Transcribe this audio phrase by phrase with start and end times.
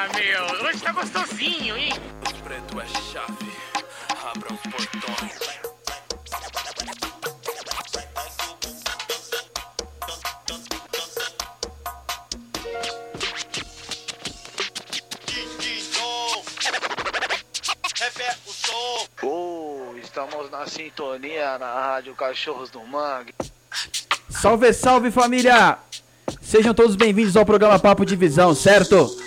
[0.00, 1.92] Ah, meu, hoje tá gostosinho, hein?
[1.92, 3.52] O preto é chave,
[4.24, 5.58] abra os portões.
[19.20, 23.34] Oh, estamos na sintonia na Rádio Cachorros do Mangue.
[24.30, 25.76] Salve, salve família!
[26.40, 29.26] Sejam todos bem-vindos ao programa Papo de Visão, certo?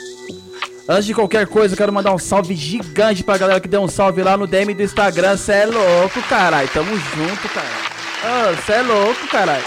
[0.91, 3.87] Antes de qualquer coisa, eu quero mandar um salve gigante pra galera que deu um
[3.87, 5.37] salve lá no DM do Instagram.
[5.37, 6.67] Cê é louco, caralho.
[6.67, 8.57] Tamo junto, caralho.
[8.65, 9.63] Cê é louco, caralho.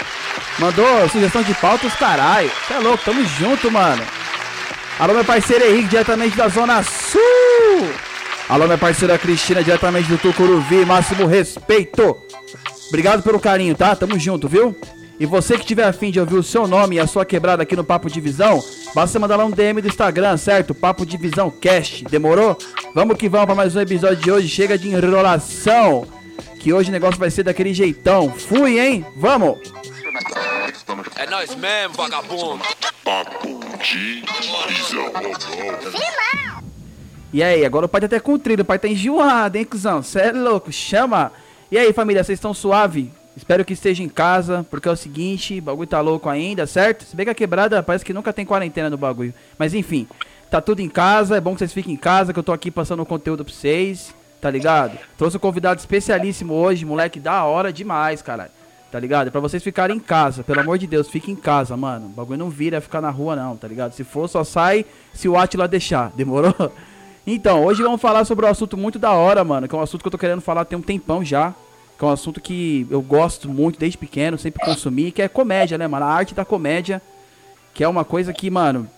[0.59, 2.51] Mandou sugestão de pautas, caralho.
[2.67, 4.03] Cê é louco, tamo junto, mano.
[4.99, 7.19] Alô, meu parceiro Henrique, diretamente da Zona Sul.
[8.47, 10.85] Alô, minha parceira Cristina, diretamente do Tucuruvi.
[10.85, 12.17] Máximo respeito.
[12.89, 13.95] Obrigado pelo carinho, tá?
[13.95, 14.79] Tamo junto, viu?
[15.19, 17.75] E você que tiver afim de ouvir o seu nome e a sua quebrada aqui
[17.75, 18.63] no Papo Divisão,
[18.95, 20.73] basta mandar lá um DM do Instagram, certo?
[20.73, 22.05] Papo Divisão Cast.
[22.05, 22.57] Demorou?
[22.93, 24.47] Vamos que vamos para mais um episódio de hoje.
[24.47, 26.07] Chega de enrolação.
[26.61, 28.31] Que hoje o negócio vai ser daquele jeitão.
[28.31, 29.05] Fui, hein?
[29.17, 29.59] Vamos!
[31.17, 32.63] É nós mesmo, vagabundo.
[37.33, 40.01] E aí, agora o pai tá até com trilho, o pai tá enjoado, hein, cuzão?
[40.01, 41.33] Cê é louco, chama!
[41.69, 43.11] E aí, família, vocês estão suave?
[43.35, 47.03] Espero que esteja em casa, porque é o seguinte, o bagulho tá louco ainda, certo?
[47.03, 49.33] Se bem que a quebrada parece que nunca tem quarentena no bagulho.
[49.57, 50.07] Mas enfim,
[50.49, 52.71] tá tudo em casa, é bom que vocês fiquem em casa, que eu tô aqui
[52.71, 54.97] passando conteúdo pra vocês, tá ligado?
[55.17, 58.51] Trouxe um convidado especialíssimo hoje, moleque da hora demais, caralho.
[58.89, 59.27] Tá ligado?
[59.27, 62.05] É pra vocês ficarem em casa, pelo amor de Deus, fiquem em casa, mano.
[62.05, 63.91] O bagulho não vira ficar na rua, não, tá ligado?
[63.91, 66.71] Se for, só sai se o Atila deixar, demorou?
[67.27, 69.67] Então, hoje vamos falar sobre um assunto muito da hora, mano.
[69.67, 71.53] Que é um assunto que eu tô querendo falar tem um tempão já.
[71.97, 75.77] Que é um assunto que eu gosto muito desde pequeno, sempre consumi, que é comédia,
[75.77, 76.05] né, mano?
[76.05, 77.01] A arte da comédia.
[77.73, 78.89] Que é uma coisa que, mano,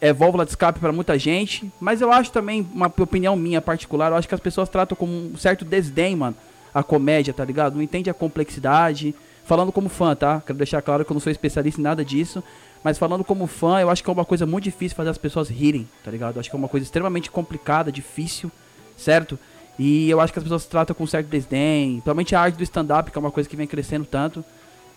[0.00, 1.70] é válvula de escape pra muita gente.
[1.80, 5.06] Mas eu acho também, uma opinião minha particular, eu acho que as pessoas tratam com
[5.06, 6.36] um certo desdém, mano,
[6.72, 7.74] a comédia, tá ligado?
[7.74, 9.14] Não entende a complexidade.
[9.44, 10.42] Falando como fã, tá?
[10.44, 12.44] Quero deixar claro que eu não sou especialista em nada disso.
[12.84, 15.48] Mas falando como fã, eu acho que é uma coisa muito difícil fazer as pessoas
[15.48, 16.36] rirem, tá ligado?
[16.36, 18.52] Eu acho que é uma coisa extremamente complicada, difícil,
[18.96, 19.38] certo?
[19.78, 21.92] E eu acho que as pessoas tratam com certo desdém.
[21.92, 24.44] Principalmente a arte do stand-up, que é uma coisa que vem crescendo tanto.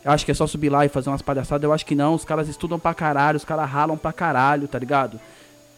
[0.04, 1.64] Eu acho que é só subir lá e fazer umas palhaçadas.
[1.64, 2.16] Eu acho que não.
[2.16, 5.20] Os caras estudam pra caralho, os caras ralam pra caralho, tá ligado?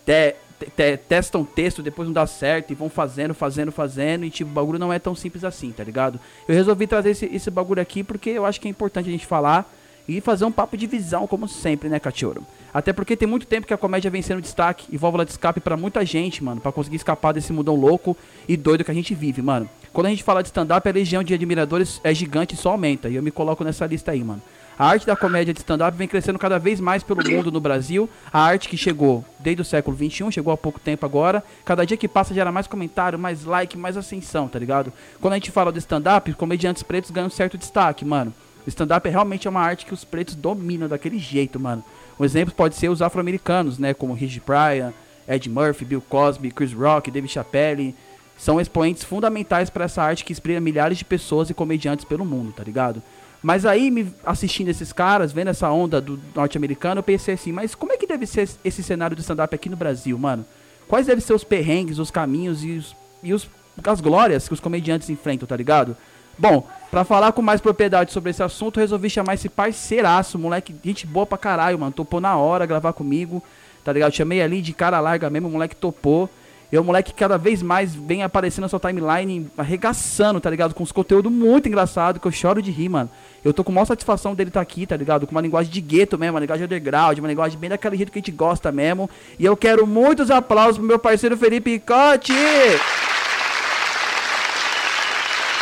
[0.05, 4.23] Te, te, te, testam texto, depois não dá certo e vão fazendo, fazendo, fazendo.
[4.23, 6.17] E tipo, o bagulho não é tão simples assim, tá ligado?
[6.47, 9.25] Eu resolvi trazer esse, esse bagulho aqui porque eu acho que é importante a gente
[9.25, 9.69] falar
[10.07, 12.45] e fazer um papo de visão, como sempre, né, Cachorro?
[12.73, 15.59] Até porque tem muito tempo que a comédia vem sendo destaque e válvula de escape
[15.59, 19.13] para muita gente, mano, para conseguir escapar desse mudão louco e doido que a gente
[19.13, 19.69] vive, mano.
[19.91, 23.09] Quando a gente fala de stand-up, a legião de admiradores é gigante e só aumenta,
[23.09, 24.41] e eu me coloco nessa lista aí, mano.
[24.77, 28.09] A arte da comédia de stand-up vem crescendo cada vez mais pelo mundo no Brasil.
[28.31, 31.43] A arte que chegou desde o século XXI, chegou há pouco tempo agora.
[31.63, 34.91] Cada dia que passa gera mais comentário, mais like, mais ascensão, tá ligado?
[35.21, 38.33] Quando a gente fala de stand-up, comediantes pretos ganham certo destaque, mano.
[38.66, 41.84] O stand-up é realmente uma arte que os pretos dominam daquele jeito, mano.
[42.19, 43.94] Um exemplo pode ser os afro-americanos, né?
[43.94, 44.94] Como Rich Brian,
[45.28, 47.96] Ed Murphy, Bill Cosby, Chris Rock, David Chappelle.
[48.38, 52.51] São expoentes fundamentais para essa arte que inspira milhares de pessoas e comediantes pelo mundo,
[52.51, 53.01] tá ligado?
[53.41, 57.75] Mas aí, me assistindo esses caras, vendo essa onda do norte-americano, eu pensei assim, mas
[57.75, 60.45] como é que deve ser esse cenário do stand-up aqui no Brasil, mano?
[60.88, 63.50] Quais devem ser os perrengues, os caminhos e, os, e os,
[63.84, 65.97] as glórias que os comediantes enfrentam, tá ligado?
[66.38, 71.05] Bom, pra falar com mais propriedade sobre esse assunto, resolvi chamar esse parceiraço, moleque, gente
[71.05, 71.91] boa pra caralho, mano.
[71.91, 73.44] Topou na hora gravar comigo,
[73.83, 74.13] tá ligado?
[74.13, 76.29] Chamei ali de cara larga mesmo, o moleque topou.
[76.73, 80.73] E o moleque cada vez mais vem aparecendo na sua timeline, arregaçando, tá ligado?
[80.73, 83.11] Com os conteúdos muito engraçados, que eu choro de rir, mano.
[83.45, 85.27] Eu tô com maior satisfação dele estar tá aqui, tá ligado?
[85.27, 88.17] Com uma linguagem de gueto mesmo, uma linguagem underground, uma linguagem bem daquele jeito que
[88.17, 89.07] a gente gosta mesmo.
[89.38, 92.33] E eu quero muitos aplausos pro meu parceiro Felipe Cote!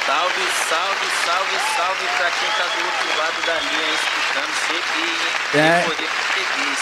[0.08, 4.54] Salve, salve, salve, salve pra quem tá do outro lado da linha escutando.
[4.68, 5.82] Cheguei, É.
[5.84, 6.10] Poder.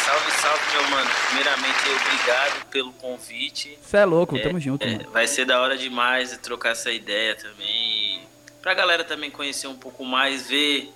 [0.06, 1.09] Salve, salve, meu mano.
[1.28, 3.77] Primeiramente, obrigado pelo convite.
[3.81, 5.10] Cê é louco, É, tamo junto, é, mano.
[5.12, 8.21] vai ser da hora demais trocar essa ideia também.
[8.62, 10.92] Pra galera também conhecer um pouco mais, ver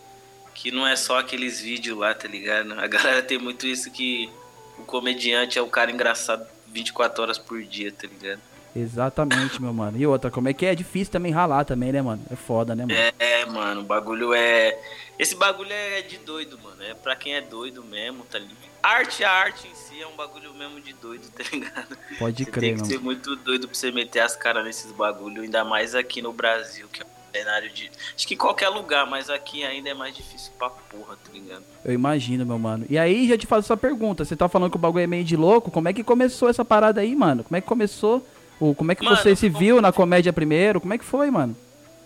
[0.54, 2.74] que não é só aqueles vídeos lá, tá ligado?
[2.80, 4.30] A galera tem muito isso que
[4.78, 8.40] o comediante é o cara engraçado 24 horas por dia, tá ligado?
[8.76, 9.98] Exatamente, meu mano.
[9.98, 10.72] E outra, como é que é?
[10.72, 12.22] É difícil também ralar também, né, mano?
[12.32, 12.94] É foda, né, mano?
[12.98, 14.78] É, é, mano, o bagulho é.
[15.20, 16.82] Esse bagulho é de doido, mano.
[16.82, 18.58] É pra quem é doido mesmo, tá ligado?
[18.82, 21.98] Arte, a arte em si é um bagulho mesmo de doido, tá ligado?
[22.20, 22.92] Pode Você crer, tem que mano.
[22.94, 26.88] ser muito doido pra você meter as caras nesses bagulho, ainda mais aqui no Brasil,
[26.92, 27.90] que é cenário de.
[28.16, 31.64] Acho que em qualquer lugar, mas aqui ainda é mais difícil pra porra, tá ligado?
[31.86, 32.86] Eu imagino, meu mano.
[32.90, 34.26] E aí, já te faço essa pergunta.
[34.26, 35.72] Você tá falando que o bagulho é meio de louco.
[35.72, 37.44] Como é que começou essa parada aí, mano?
[37.44, 38.26] Como é que começou?
[38.60, 40.80] O, como é que Mano, você se viu na comédia primeiro?
[40.80, 41.56] Como é que foi, mano?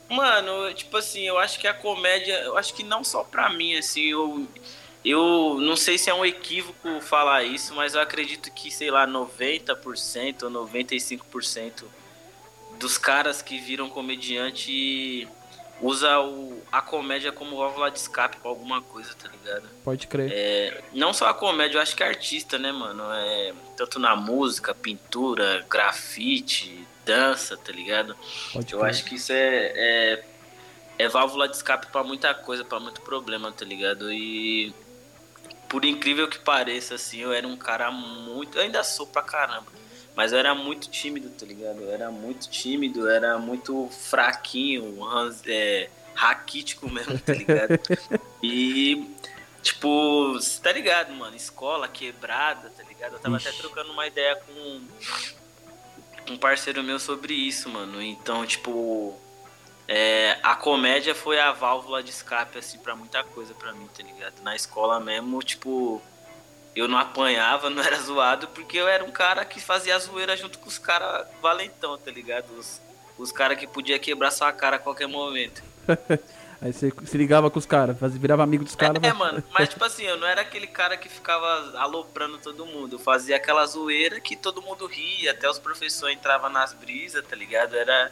[0.10, 3.76] Mano, tipo assim, eu acho que a comédia, eu acho que não só pra mim,
[3.76, 4.48] assim, eu,
[5.04, 9.06] eu não sei se é um equívoco falar isso, mas eu acredito que, sei lá,
[9.06, 11.84] 90% ou 95%
[12.80, 15.28] dos caras que viram comediante
[15.82, 19.68] usa o, a comédia como válvula de escape pra alguma coisa, tá ligado?
[19.84, 20.32] Pode crer.
[20.34, 23.04] É, não só a comédia, eu acho que artista, né, mano?
[23.14, 28.16] É, tanto na música, pintura, grafite, dança, tá ligado?
[28.54, 28.90] Pode Eu crer.
[28.90, 30.24] acho que isso é, é,
[31.00, 34.12] é válvula de escape pra muita coisa, pra muito problema, tá ligado?
[34.12, 34.74] E
[35.70, 38.58] por incrível que pareça, assim, eu era um cara muito.
[38.58, 39.68] Eu ainda sou pra caramba.
[40.18, 41.80] Mas eu era muito tímido, tá ligado?
[41.80, 44.98] Eu era muito tímido, era muito fraquinho,
[45.46, 47.80] é, raquítico mesmo, tá ligado?
[48.42, 49.08] e,
[49.62, 51.36] tipo, tá ligado, mano?
[51.36, 53.14] Escola quebrada, tá ligado?
[53.14, 53.60] Eu tava até Ixi.
[53.60, 54.82] trocando uma ideia com
[56.32, 58.02] um parceiro meu sobre isso, mano.
[58.02, 59.16] Então, tipo,
[59.88, 64.02] é, a comédia foi a válvula de escape, assim, pra muita coisa pra mim, tá
[64.02, 64.42] ligado?
[64.42, 66.02] Na escola mesmo, tipo,
[66.78, 70.60] eu não apanhava, não era zoado, porque eu era um cara que fazia zoeira junto
[70.60, 72.52] com os caras valentão, tá ligado?
[72.58, 72.82] Os,
[73.18, 75.64] os caras que podia quebrar sua cara a qualquer momento.
[76.60, 78.96] Aí você se ligava com os caras, virava amigo dos caras.
[79.04, 82.66] É, mas- mano, mas tipo assim, eu não era aquele cara que ficava aloprando todo
[82.66, 82.96] mundo.
[82.96, 87.36] Eu fazia aquela zoeira que todo mundo ria, até os professores entravam nas brisas, tá
[87.36, 87.76] ligado?
[87.76, 88.12] Era,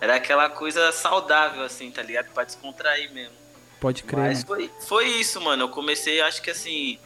[0.00, 2.32] era aquela coisa saudável, assim, tá ligado?
[2.32, 3.34] Pra descontrair mesmo.
[3.80, 4.20] Pode crer.
[4.20, 5.64] Mas foi, foi isso, mano.
[5.64, 7.00] Eu comecei, acho que assim.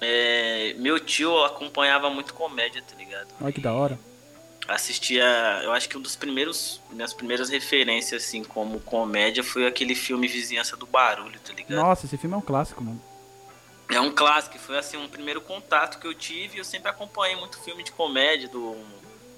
[0.00, 3.28] É, meu tio acompanhava muito comédia, tá ligado?
[3.40, 3.98] Olha que da hora.
[4.66, 5.24] Assistia.
[5.64, 6.80] Eu acho que um dos primeiros.
[6.90, 11.78] Minhas primeiras referências, assim, como comédia, foi aquele filme Vizinhança do Barulho, tá ligado?
[11.78, 13.02] Nossa, esse filme é um clássico, mano.
[13.90, 16.58] É um clássico, foi assim um primeiro contato que eu tive.
[16.58, 18.76] Eu sempre acompanhei muito filme de comédia do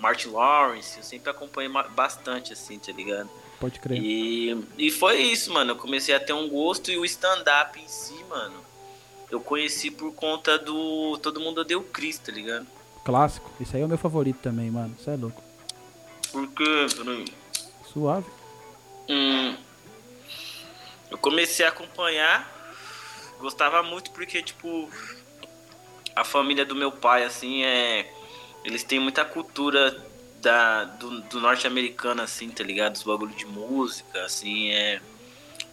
[0.01, 3.31] Martin Lawrence, eu sempre acompanhei bastante, assim, tá ligado?
[3.61, 4.03] Pode crer.
[4.03, 5.73] E, e foi isso, mano.
[5.73, 8.70] Eu comecei a ter um gosto e o stand-up em si, mano.
[9.31, 12.67] Eu conheci por conta do Todo Mundo Odeia o Chris, tá ligado?
[13.05, 13.51] Clássico.
[13.61, 14.95] Esse aí é o meu favorito também, mano.
[14.99, 15.43] Você é louco.
[16.33, 17.25] Porque, peraí.
[17.93, 18.27] Suave.
[19.09, 19.57] Hum,
[21.11, 22.49] eu comecei a acompanhar,
[23.41, 24.89] gostava muito porque, tipo,
[26.15, 28.13] a família do meu pai, assim, é.
[28.65, 30.07] Eles têm muita cultura
[30.41, 32.95] da, do, do norte-americano, assim, tá ligado?
[32.95, 35.01] Os bagulho de música, assim, é.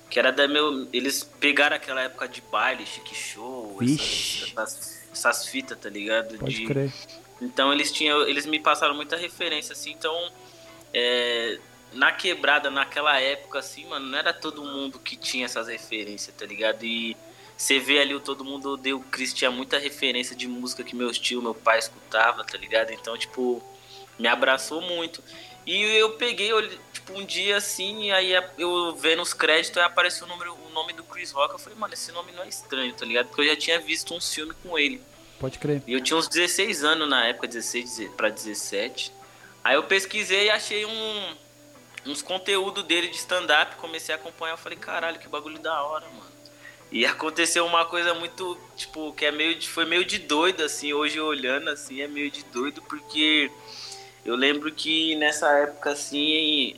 [0.09, 0.87] Que era da meu.
[0.93, 6.37] Eles pegaram aquela época de baile, chique show, essas, essas, essas fitas, tá ligado?
[6.37, 6.93] Pode de, crer.
[7.41, 10.31] então eles tinham, eles me passaram muita referência assim, então
[10.93, 11.59] é,
[11.93, 16.45] na quebrada naquela época assim, mano, não era todo mundo que tinha essas referências, tá
[16.45, 16.83] ligado?
[16.83, 17.15] E
[17.57, 20.95] você vê ali o todo mundo odeia o Chris tinha muita referência de música que
[20.95, 22.91] meus tio, meu pai escutava, tá ligado?
[22.91, 23.63] Então, tipo,
[24.19, 25.23] me abraçou muito.
[25.65, 26.51] E eu peguei,
[27.13, 30.93] um dia assim, e aí eu vendo os créditos, aí apareceu o, número, o nome
[30.93, 33.27] do Chris Rock, eu falei, mano, esse nome não é estranho, tá ligado?
[33.27, 35.01] Porque eu já tinha visto um filme com ele.
[35.39, 35.81] Pode crer.
[35.85, 39.11] E eu tinha uns 16 anos na época, 16 para 17.
[39.63, 41.35] Aí eu pesquisei e achei um,
[42.05, 46.05] uns conteúdos dele de stand-up, comecei a acompanhar, eu falei, caralho, que bagulho da hora,
[46.07, 46.37] mano.
[46.91, 50.93] E aconteceu uma coisa muito, tipo, que é meio de, foi meio de doido, assim,
[50.93, 53.51] hoje olhando, assim, é meio de doido, porque
[54.23, 56.75] eu lembro que nessa época, assim,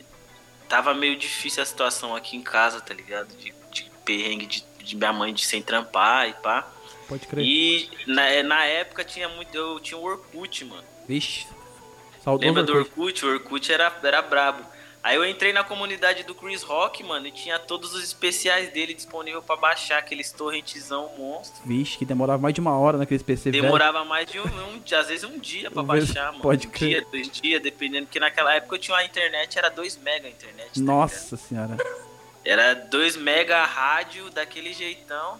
[0.70, 3.36] tava meio difícil a situação aqui em casa, tá ligado?
[3.36, 6.72] De, de perrengue de, de minha mãe de sem trampar e pá.
[7.08, 7.44] Pode crer.
[7.44, 9.54] E na, na época tinha muito.
[9.58, 10.84] Eu tinha o Orkut, mano.
[11.08, 11.48] Vixe.
[12.24, 13.26] Saudoso Lembra do Orkut.
[13.26, 13.26] Orkut?
[13.26, 14.64] O Orkut era, era brabo.
[15.01, 18.94] Aí eu entrei na comunidade do Chris Rock, mano, e tinha todos os especiais dele
[18.94, 21.62] disponível pra baixar, aqueles torrentezão monstro.
[21.65, 23.63] Vixe, que demorava mais de uma hora naqueles PC velho.
[23.63, 26.41] Demorava mais de um, um dia, às vezes um dia vezes, baixar, mano.
[26.44, 26.89] pode um crer.
[26.89, 30.32] dia, dois dias, dependendo, porque naquela época eu tinha uma internet, era 2 mega a
[30.32, 30.65] internet.
[30.65, 30.86] tá ligado?
[30.86, 31.77] Nossa senhora.
[32.44, 35.39] Era 2 mega rádio daquele jeitão.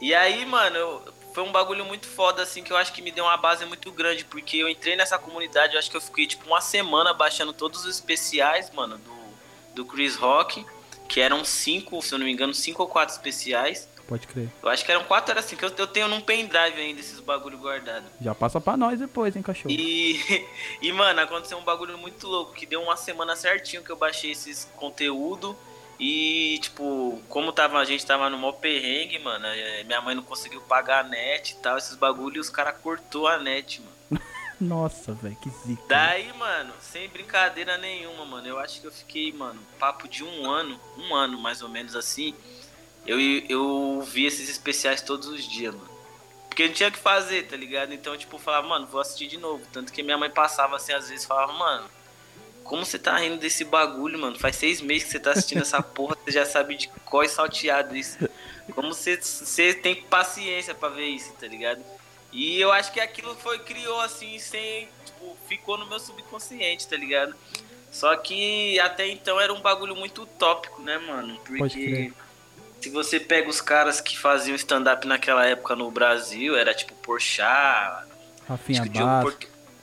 [0.00, 3.10] E aí, mano, eu- foi um bagulho muito foda, assim, que eu acho que me
[3.10, 6.26] deu uma base muito grande, porque eu entrei nessa comunidade, eu acho que eu fiquei,
[6.26, 10.64] tipo, uma semana baixando todos os especiais, mano, do, do Chris Rock,
[11.08, 13.88] que eram cinco, se eu não me engano, cinco ou quatro especiais.
[14.06, 14.48] Pode crer.
[14.62, 17.18] Eu acho que eram quatro, era assim, que eu, eu tenho num pendrive ainda esses
[17.20, 18.04] bagulho guardado.
[18.20, 19.70] Já passa pra nós depois, hein, cachorro.
[19.70, 20.46] E,
[20.82, 24.32] e, mano, aconteceu um bagulho muito louco, que deu uma semana certinho que eu baixei
[24.32, 25.56] esses conteúdo
[26.04, 30.22] e, tipo, como tava, a gente tava no maior perrengue, mano, eh, minha mãe não
[30.24, 34.20] conseguiu pagar a net e tal, esses bagulhos, e os caras cortou a net, mano.
[34.60, 35.80] Nossa, velho, que zica.
[35.86, 40.50] Daí, mano, sem brincadeira nenhuma, mano, eu acho que eu fiquei, mano, papo de um
[40.50, 42.34] ano, um ano mais ou menos assim.
[43.06, 45.92] Eu, eu vi esses especiais todos os dias, mano.
[46.48, 47.94] Porque não tinha o que fazer, tá ligado?
[47.94, 49.64] Então, tipo, eu falava, mano, vou assistir de novo.
[49.72, 51.88] Tanto que minha mãe passava assim, às vezes, falava, mano,
[52.64, 54.38] como você tá rindo desse bagulho, mano?
[54.38, 57.28] Faz seis meses que você tá assistindo essa porra, você já sabe de qual é
[57.28, 58.18] salteado isso.
[58.74, 61.82] Como você, você tem paciência pra ver isso, tá ligado?
[62.32, 64.88] E eu acho que aquilo foi, criou assim, sem.
[65.04, 67.34] Tipo, ficou no meu subconsciente, tá ligado?
[67.90, 71.38] Só que até então era um bagulho muito utópico, né, mano?
[71.44, 72.10] Porque
[72.80, 78.06] se você pega os caras que faziam stand-up naquela época no Brasil, era tipo Porchat,
[78.48, 79.34] Rafinha Diogo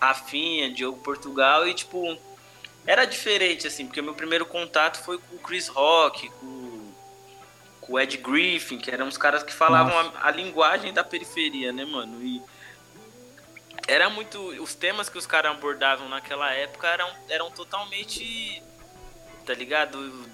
[0.01, 2.17] Rafinha, Diogo Portugal e tipo
[2.85, 6.91] era diferente assim, porque meu primeiro contato foi com o Chris Rock, com,
[7.81, 11.71] com o Ed Griffin, que eram os caras que falavam a, a linguagem da periferia,
[11.71, 12.23] né, mano?
[12.23, 12.41] E
[13.87, 18.61] era muito os temas que os caras abordavam naquela época eram eram totalmente
[19.49, 20.29] tá ligado?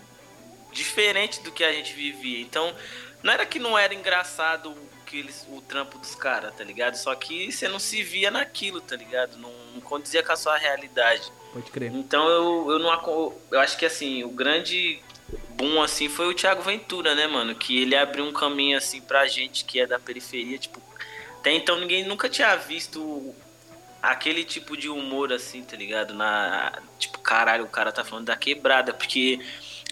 [0.74, 2.42] Diferente do que a gente vivia.
[2.42, 2.76] Então,
[3.24, 6.96] não era que não era engraçado o que eles, o trampo dos caras, tá ligado?
[6.96, 9.38] Só que você não se via naquilo, tá ligado?
[9.38, 11.32] Não, não condizia com a sua realidade.
[11.56, 11.90] Pode crer.
[11.96, 12.92] Então eu, eu não
[13.50, 15.02] eu acho que assim, o grande
[15.52, 17.56] boom assim foi o Thiago Ventura, né, mano?
[17.56, 20.82] Que ele abriu um caminho assim pra gente que é da periferia, tipo,
[21.40, 23.34] até então ninguém nunca tinha visto
[24.02, 26.14] aquele tipo de humor assim, tá ligado?
[26.14, 29.40] Na tipo, caralho, o cara tá falando da quebrada, porque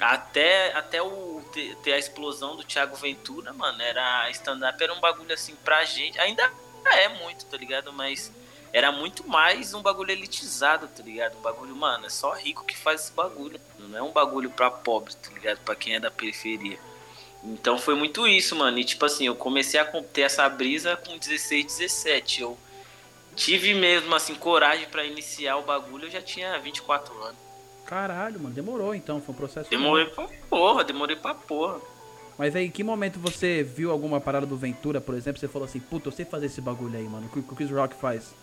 [0.01, 1.41] até até o
[1.82, 5.86] ter a explosão do Thiago Ventura, mano, era stand up era um bagulho assim pra
[5.86, 6.43] gente, ainda
[6.86, 7.93] é muito, tá ligado?
[7.93, 8.34] Mas
[8.74, 11.38] era muito mais um bagulho elitizado, tá ligado?
[11.38, 13.62] Um bagulho, mano, é só rico que faz esse bagulho.
[13.77, 15.60] Não é um bagulho pra pobre, tá ligado?
[15.60, 16.80] Pra quem é da periferia.
[17.44, 18.80] Então foi muito isso, mano.
[18.80, 22.42] E tipo assim, eu comecei a ter essa brisa com 16, 17.
[22.42, 22.58] Eu
[23.36, 27.38] tive mesmo, assim, coragem pra iniciar o bagulho, eu já tinha 24 anos.
[27.86, 29.70] Caralho, mano, demorou então, foi um processo.
[29.70, 31.80] Demorei pra porra, demorei pra porra.
[32.39, 35.65] Mas aí, em que momento você viu alguma parada do Ventura, por exemplo, você falou
[35.65, 38.34] assim, puta, eu sei fazer esse bagulho aí, mano, o que o Chris Rock faz?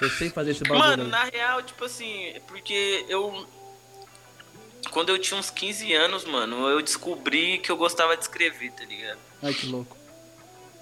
[0.00, 1.08] Eu sei fazer esse bagulho Mano, aí.
[1.08, 3.46] na real, tipo assim, porque eu.
[4.90, 8.84] Quando eu tinha uns 15 anos, mano, eu descobri que eu gostava de escrever, tá
[8.84, 9.18] ligado?
[9.42, 9.96] Ai, que louco.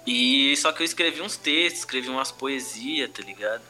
[0.05, 3.61] E só que eu escrevi uns textos, escrevi umas poesias, tá ligado?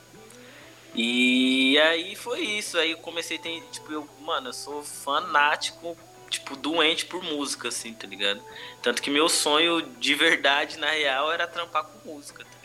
[0.95, 2.77] E aí foi isso.
[2.77, 5.95] Aí eu comecei a ter, tipo, eu, mano, eu sou fanático,
[6.29, 8.41] tipo, doente por música, assim, tá ligado?
[8.81, 12.62] Tanto que meu sonho de verdade, na real, era trampar com música, tá?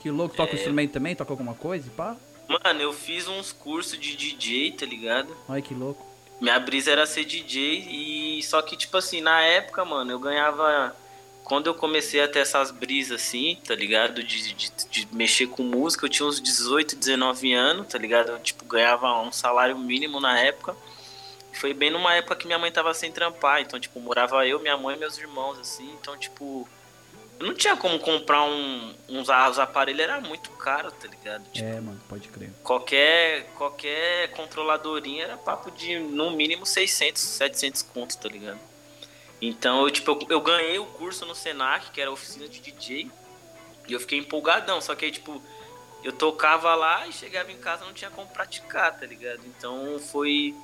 [0.00, 0.36] Que louco, É.
[0.36, 1.14] toca instrumento também?
[1.14, 2.16] Toca alguma coisa, e pá?
[2.48, 5.36] Mano, eu fiz uns cursos de DJ, tá ligado?
[5.48, 6.04] Ai, que louco.
[6.40, 10.96] Minha brisa era ser DJ e só que tipo assim, na época, mano, eu ganhava
[11.44, 14.22] quando eu comecei a ter essas brisas assim, tá ligado?
[14.22, 18.32] De, de, de mexer com música, eu tinha uns 18, 19 anos, tá ligado?
[18.32, 20.74] Eu tipo ganhava um salário mínimo na época.
[21.52, 24.76] Foi bem numa época que minha mãe tava sem trampar, então tipo, morava eu, minha
[24.78, 26.66] mãe e meus irmãos assim, então tipo,
[27.40, 31.44] não tinha como comprar um uns os aparelhos era muito caro, tá ligado?
[31.50, 32.50] Tipo, É, mano, pode crer.
[32.62, 38.60] Qualquer, qualquer controladorinha era papo de no mínimo 600, 700 contos, tá ligado?
[39.40, 43.10] Então eu, tipo, eu, eu ganhei o curso no Senac, que era oficina de DJ,
[43.88, 44.80] e eu fiquei empolgadão.
[44.80, 45.42] Só que aí, tipo,
[46.04, 49.40] eu tocava lá e chegava em casa e não tinha como praticar, tá ligado?
[49.46, 50.54] Então foi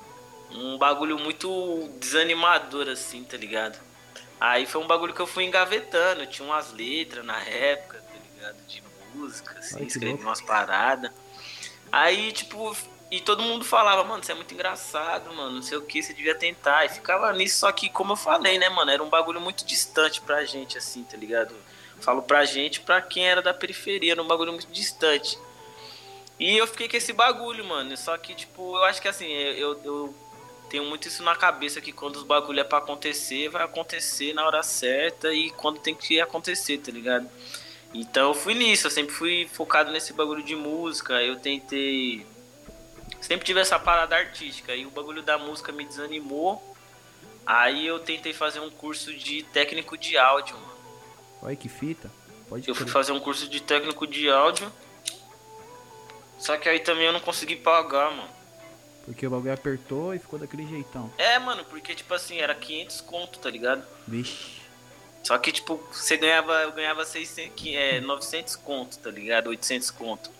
[0.50, 3.78] um bagulho muito desanimador, assim, tá ligado?
[4.40, 8.56] Aí foi um bagulho que eu fui engavetando, tinha umas letras na época, tá ligado?
[8.66, 8.82] De
[9.14, 11.10] música, assim, Ai, escrevi umas paradas.
[11.90, 12.76] Aí, tipo,
[13.10, 16.12] e todo mundo falava, mano, você é muito engraçado, mano, não sei o que, você
[16.12, 16.84] devia tentar.
[16.84, 20.20] E ficava nisso, só que, como eu falei, né, mano, era um bagulho muito distante
[20.20, 21.54] pra gente, assim, tá ligado?
[22.00, 25.38] Falo pra gente, pra quem era da periferia, era um bagulho muito distante.
[26.38, 27.96] E eu fiquei com esse bagulho, mano.
[27.96, 30.14] Só que, tipo, eu acho que assim, eu, eu
[30.68, 34.44] tenho muito isso na cabeça que quando os bagulho é pra acontecer, vai acontecer na
[34.44, 37.28] hora certa e quando tem que acontecer, tá ligado?
[37.94, 42.26] Então eu fui nisso, eu sempre fui focado nesse bagulho de música, eu tentei.
[43.20, 46.62] Sempre tive essa parada artística, aí o bagulho da música me desanimou.
[47.46, 50.76] Aí eu tentei fazer um curso de técnico de áudio, mano.
[51.42, 52.10] Olha que fita.
[52.48, 54.70] Pode Eu fui fazer um curso de técnico de áudio.
[56.38, 58.35] Só que aí também eu não consegui pagar, mano.
[59.06, 61.10] Porque o bagulho apertou e ficou daquele jeitão.
[61.16, 63.82] É, mano, porque tipo assim, era 500 conto, tá ligado?
[64.06, 64.60] Vixe.
[65.22, 69.48] Só que tipo, você ganhava, eu ganhava 600, que é 900 conto, tá ligado?
[69.48, 70.30] 800 conto.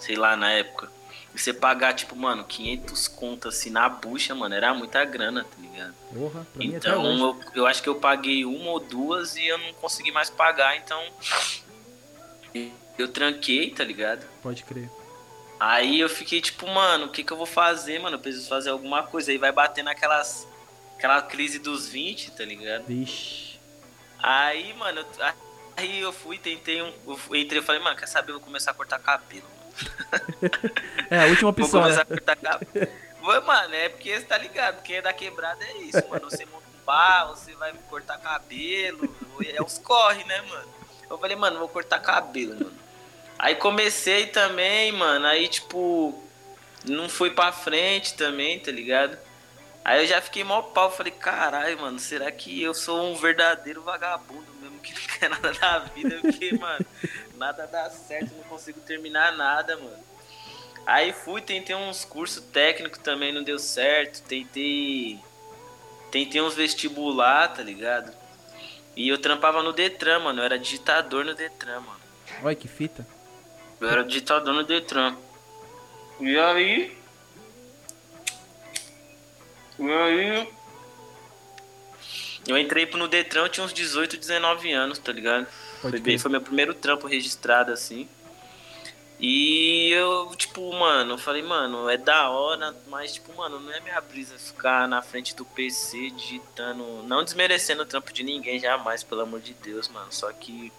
[0.00, 0.90] Sei lá, na época.
[1.34, 5.56] E você pagar tipo, mano, 500 conto assim na bucha, mano, era muita grana, tá
[5.60, 5.94] ligado?
[6.12, 9.72] Porra, pra Então, eu, eu acho que eu paguei uma ou duas e eu não
[9.74, 11.00] consegui mais pagar, então
[12.96, 14.24] eu tranquei, tá ligado?
[14.42, 14.88] Pode crer.
[15.66, 18.16] Aí eu fiquei tipo, mano, o que que eu vou fazer, mano?
[18.16, 19.30] Eu preciso fazer alguma coisa.
[19.30, 20.46] Aí vai bater naquelas.
[20.98, 22.84] Aquela crise dos 20, tá ligado?
[22.86, 23.58] Vixe.
[24.22, 25.32] Aí, mano, eu-
[25.76, 26.92] aí eu fui, tentei um.
[27.06, 28.32] Eu fui- entrei e falei, mano, quer saber?
[28.32, 29.46] Eu vou começar a cortar cabelo.
[31.10, 32.02] É, a última Vou opção, começar né?
[32.02, 32.88] a cortar cabelo.
[33.46, 36.30] Mano, é porque você tá ligado, quem é da quebrada é isso, mano.
[36.30, 39.14] Você monta um bar, você vai cortar cabelo,
[39.46, 40.68] é os corre, né, mano?
[41.08, 42.83] Eu falei, mano, vou cortar cabelo, mano.
[43.38, 46.22] Aí comecei também, mano, aí tipo,
[46.84, 49.18] não fui pra frente também, tá ligado?
[49.84, 53.82] Aí eu já fiquei mal pau, falei, caralho, mano, será que eu sou um verdadeiro
[53.82, 56.18] vagabundo mesmo que não quer nada da vida?
[56.22, 56.86] Porque, mano,
[57.36, 60.04] nada dá certo, não consigo terminar nada, mano.
[60.86, 64.22] Aí fui, tentei uns cursos técnicos também, não deu certo.
[64.22, 65.18] Tentei.
[66.10, 68.12] Tentei uns vestibular, tá ligado?
[68.94, 70.40] E eu trampava no Detran, mano.
[70.40, 72.00] Eu era digitador no Detran, mano.
[72.42, 73.06] Olha que fita.
[73.84, 75.14] Eu era digitador no Detran.
[76.18, 76.96] E aí.
[79.78, 80.48] E aí.
[82.48, 85.46] Eu entrei no Detran, eu tinha uns 18, 19 anos, tá ligado?
[85.82, 88.08] Pode Foi, bem, foi meu primeiro trampo registrado, assim.
[89.20, 93.80] E eu, tipo, mano, eu falei, mano, é da hora, mas, tipo, mano, não é
[93.80, 97.02] minha brisa ficar na frente do PC digitando.
[97.02, 100.10] Não desmerecendo o trampo de ninguém, jamais, pelo amor de Deus, mano.
[100.10, 100.72] Só que,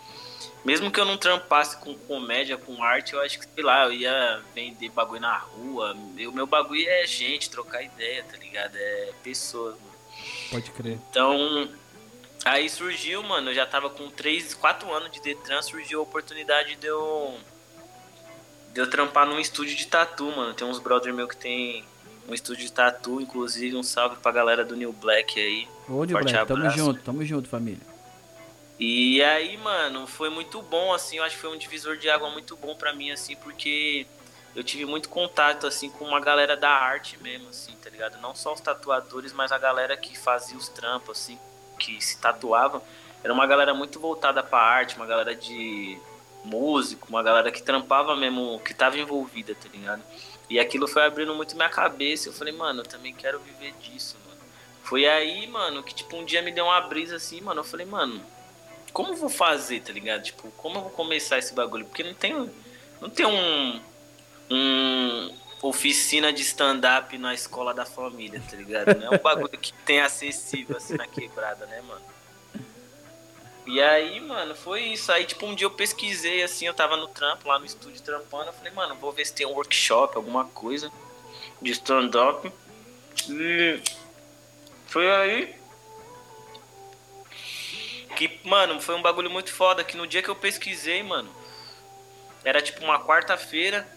[0.63, 3.93] mesmo que eu não trampasse com comédia, com arte, eu acho que, sei lá, eu
[3.93, 5.93] ia vender bagulho na rua.
[5.93, 8.75] O meu bagulho é gente, trocar ideia, tá ligado?
[8.75, 9.95] É pessoas, mano.
[10.51, 10.99] Pode crer.
[11.09, 11.69] Então,
[12.43, 16.75] aí surgiu, mano, eu já tava com 3, 4 anos de Detran, surgiu a oportunidade
[16.75, 17.37] de eu,
[18.73, 20.53] de eu trampar num estúdio de tatu, mano.
[20.53, 21.83] Tem uns brother meu que tem
[22.27, 25.67] um estúdio de tatu, inclusive um salve pra galera do New Black aí.
[25.87, 26.77] Ô, de Forte Black, tamo abraço.
[26.77, 27.94] junto, tamo junto, família.
[28.77, 32.29] E aí, mano, foi muito bom, assim, eu acho que foi um divisor de água
[32.29, 34.05] muito bom pra mim, assim, porque
[34.53, 38.19] eu tive muito contato, assim, com uma galera da arte mesmo, assim, tá ligado?
[38.19, 41.39] Não só os tatuadores, mas a galera que fazia os trampos, assim,
[41.79, 42.81] que se tatuavam.
[43.23, 45.97] Era uma galera muito voltada pra arte, uma galera de
[46.43, 50.03] músico, uma galera que trampava mesmo, que tava envolvida, tá ligado?
[50.49, 54.17] E aquilo foi abrindo muito minha cabeça, eu falei, mano, eu também quero viver disso,
[54.25, 54.41] mano.
[54.83, 57.85] Foi aí, mano, que, tipo, um dia me deu uma brisa, assim, mano, eu falei,
[57.85, 58.21] mano,
[58.95, 60.23] como eu vou fazer, tá ligado?
[60.23, 61.85] Tipo, como eu vou começar esse bagulho?
[61.85, 62.49] Porque não tem,
[63.01, 63.81] não tem um,
[64.49, 68.97] um oficina de stand-up na escola da família, tá ligado?
[68.97, 72.01] Não é um bagulho que tem acessível assim na quebrada, né, mano?
[73.67, 75.11] E aí, mano, foi isso.
[75.11, 78.45] Aí, tipo, um dia eu pesquisei, assim, eu tava no trampo, lá no estúdio trampando.
[78.45, 80.89] Eu falei, mano, vou ver se tem um workshop, alguma coisa
[81.61, 82.49] de stand-up.
[83.27, 83.81] E
[84.87, 85.64] foi aí
[88.15, 89.83] que, mano, foi um bagulho muito foda.
[89.83, 91.29] Que no dia que eu pesquisei, mano,
[92.43, 93.87] era tipo uma quarta-feira.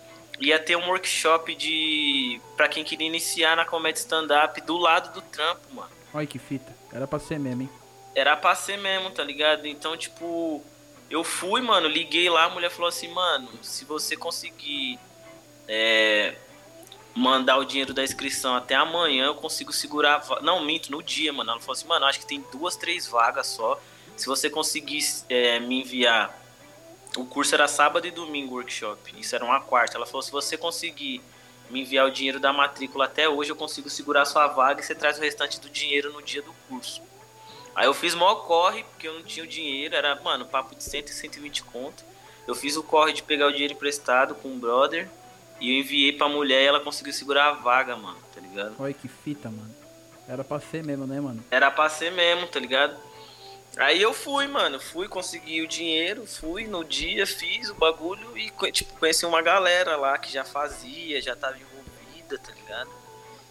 [0.41, 2.41] Ia ter um workshop de.
[2.57, 5.91] pra quem queria iniciar na comédia stand-up do lado do trampo, mano.
[6.13, 6.77] Olha que fita.
[6.93, 7.71] Era pra ser mesmo, hein?
[8.15, 9.67] Era pra ser mesmo, tá ligado?
[9.67, 10.63] Então, tipo,
[11.11, 14.99] eu fui, mano, liguei lá, a mulher falou assim, mano, se você conseguir
[15.67, 16.35] é,
[17.15, 20.25] mandar o dinheiro da inscrição até amanhã, eu consigo segurar.
[20.41, 21.51] Não, minto, no dia, mano.
[21.51, 23.81] Ela falou assim, mano, acho que tem duas, três vagas só.
[24.19, 26.37] Se você conseguir é, me enviar.
[27.17, 29.15] O curso era sábado e domingo, workshop.
[29.19, 29.97] Isso era uma quarta.
[29.97, 31.23] Ela falou: se você conseguir
[31.71, 34.95] me enviar o dinheiro da matrícula até hoje, eu consigo segurar sua vaga e você
[34.95, 37.01] traz o restante do dinheiro no dia do curso.
[37.75, 40.83] Aí eu fiz maior corre, porque eu não tinha o dinheiro, era, mano, papo de
[40.83, 42.05] 100 e 120 conto.
[42.47, 45.09] Eu fiz o corre de pegar o dinheiro emprestado com o brother
[45.61, 48.75] e eu enviei pra mulher e ela conseguiu segurar a vaga, mano, tá ligado?
[48.79, 49.75] Olha que fita, mano.
[50.27, 51.45] Era pra ser mesmo, né, mano?
[51.51, 52.97] Era pra ser mesmo, tá ligado?
[53.79, 58.51] Aí eu fui, mano, fui, consegui o dinheiro, fui no dia, fiz o bagulho e,
[58.73, 62.91] tipo, conheci uma galera lá que já fazia, já tava envolvida, tá ligado?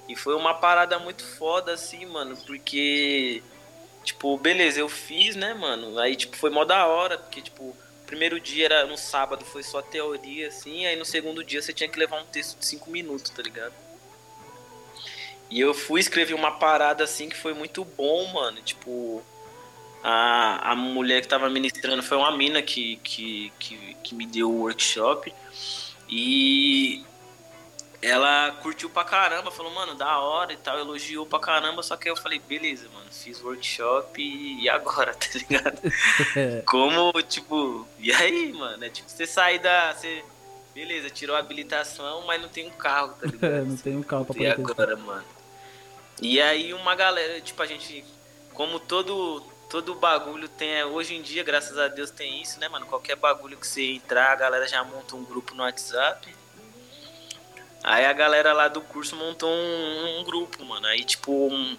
[0.08, 3.42] E foi uma parada muito foda, assim, mano, porque,
[4.04, 5.98] tipo, beleza, eu fiz, né, mano?
[5.98, 7.74] Aí, tipo, foi mó da hora, porque, tipo,
[8.06, 11.90] primeiro dia era no sábado, foi só teoria, assim, aí no segundo dia você tinha
[11.90, 13.74] que levar um texto de cinco minutos, tá ligado?
[15.50, 18.62] E eu fui escrever uma parada assim que foi muito bom, mano.
[18.62, 19.24] Tipo,
[20.04, 24.50] a, a mulher que tava ministrando foi uma mina que, que, que, que me deu
[24.52, 25.34] o workshop.
[26.10, 27.04] E
[28.02, 31.82] ela curtiu pra caramba, falou, mano, da hora e tal, elogiou pra caramba.
[31.84, 35.80] Só que aí eu falei, beleza, mano, fiz workshop e, e agora, tá ligado?
[36.36, 38.86] É, Como, tipo, e aí, mano?
[38.86, 39.94] É tipo, você sair da.
[39.94, 40.24] Você,
[40.74, 43.66] beleza, tirou a habilitação, mas não tem um carro, tá ligado?
[43.66, 44.72] não tem um carro pra E poder testar.
[44.84, 45.26] agora, mano?
[46.22, 48.06] E aí uma galera, tipo, a gente.
[48.54, 50.76] Como todo, todo bagulho tem.
[50.76, 52.86] é, Hoje em dia, graças a Deus, tem isso, né, mano?
[52.86, 56.34] Qualquer bagulho que você entrar, a galera já monta um grupo no WhatsApp.
[57.84, 60.88] Aí a galera lá do curso montou um, um grupo, mano.
[60.88, 61.78] Aí, tipo, um,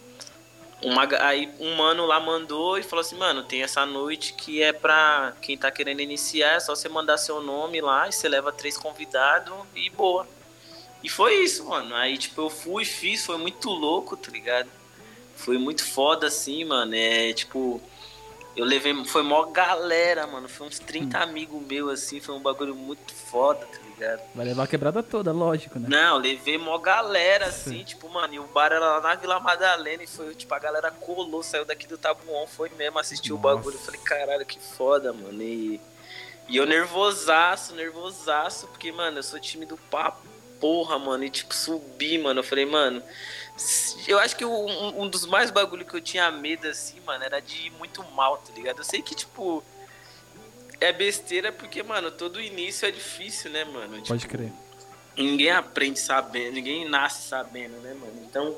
[0.82, 4.72] uma, aí um mano lá mandou e falou assim, mano, tem essa noite que é
[4.72, 8.52] pra quem tá querendo iniciar, é só você mandar seu nome lá e você leva
[8.52, 10.26] três convidados e boa.
[11.02, 11.94] E foi isso, mano.
[11.94, 14.68] Aí, tipo, eu fui, fiz, foi muito louco, tá ligado?
[15.38, 16.94] Foi muito foda, assim, mano.
[16.94, 17.80] É, tipo,
[18.56, 20.48] eu levei, foi mó galera, mano.
[20.48, 21.22] Foi uns 30 hum.
[21.22, 24.20] amigos meus, assim, foi um bagulho muito foda, tá ligado?
[24.34, 25.86] Vai levar a quebrada toda, lógico, né?
[25.88, 27.84] Não, levei mó galera, assim, Sim.
[27.84, 30.90] tipo, mano, e o bar era lá na Vila Madalena e foi, tipo, a galera
[30.90, 33.76] colou, saiu daqui do Tabuão, foi mesmo assistir o bagulho.
[33.76, 35.40] Eu falei, caralho, que foda, mano.
[35.40, 35.80] E,
[36.48, 40.26] e eu nervosaço, nervosaço, porque, mano, eu sou time do papo
[40.60, 42.40] porra, mano, e tipo, subi, mano.
[42.40, 43.02] Eu falei, mano,
[44.06, 47.40] eu acho que um, um dos mais bagulho que eu tinha medo, assim, mano, era
[47.40, 48.78] de ir muito mal, tá ligado?
[48.78, 49.62] Eu sei que, tipo,
[50.80, 53.96] é besteira porque, mano, todo início é difícil, né, mano?
[53.96, 54.52] Tipo, Pode crer.
[55.16, 58.22] Ninguém aprende sabendo, ninguém nasce sabendo, né, mano?
[58.22, 58.56] Então,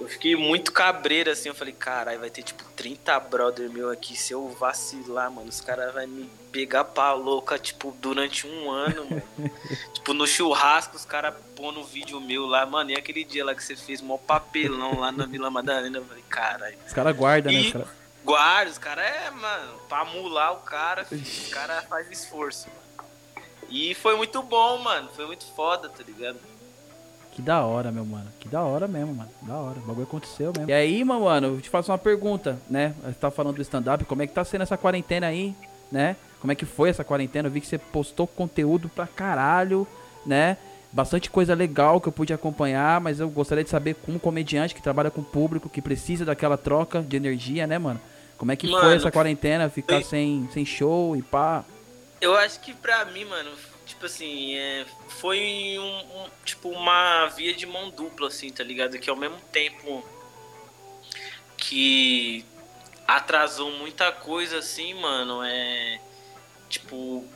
[0.00, 1.48] eu fiquei muito cabreiro, assim.
[1.48, 4.16] Eu falei, caralho, vai ter tipo 30 brother meu aqui.
[4.16, 9.06] Se eu vacilar, mano, os caras vão me pegar pra louca, tipo, durante um ano,
[9.10, 9.22] mano.
[9.92, 12.90] tipo, no churrasco, os caras pondo vídeo meu lá, mano.
[12.90, 16.24] E aquele dia lá que você fez mó papelão lá na Vila Madalena, eu falei,
[16.28, 16.78] caralho.
[16.86, 17.60] Os caras guardam, né?
[17.60, 17.98] Os cara...
[18.24, 23.08] Guarda, os caras é, mano, pra amular o cara, filho, o cara faz esforço, mano.
[23.70, 25.10] E foi muito bom, mano.
[25.14, 26.38] Foi muito foda, tá ligado?
[27.38, 28.26] Que da hora, meu mano.
[28.40, 29.30] Que da hora mesmo, mano.
[29.42, 29.78] Da hora.
[29.78, 30.68] O bagulho aconteceu mesmo.
[30.68, 32.92] E aí, meu mano, eu te faço uma pergunta, né?
[33.04, 35.54] Você tá falando do stand-up, como é que tá sendo essa quarentena aí,
[35.92, 36.16] né?
[36.40, 37.46] Como é que foi essa quarentena?
[37.46, 39.86] Eu vi que você postou conteúdo pra caralho,
[40.26, 40.56] né?
[40.90, 44.82] Bastante coisa legal que eu pude acompanhar, mas eu gostaria de saber, como comediante que
[44.82, 48.00] trabalha com público, que precisa daquela troca de energia, né, mano?
[48.36, 51.64] Como é que mano, foi essa quarentena, ficar sem, sem show e pá?
[52.20, 53.50] Eu acho que pra mim, mano,
[53.88, 58.98] tipo assim, é, foi um, um, tipo uma via de mão dupla, assim, tá ligado?
[58.98, 60.04] Que ao mesmo tempo
[61.56, 62.44] que
[63.06, 66.00] atrasou muita coisa, assim, mano, é
[66.68, 67.26] tipo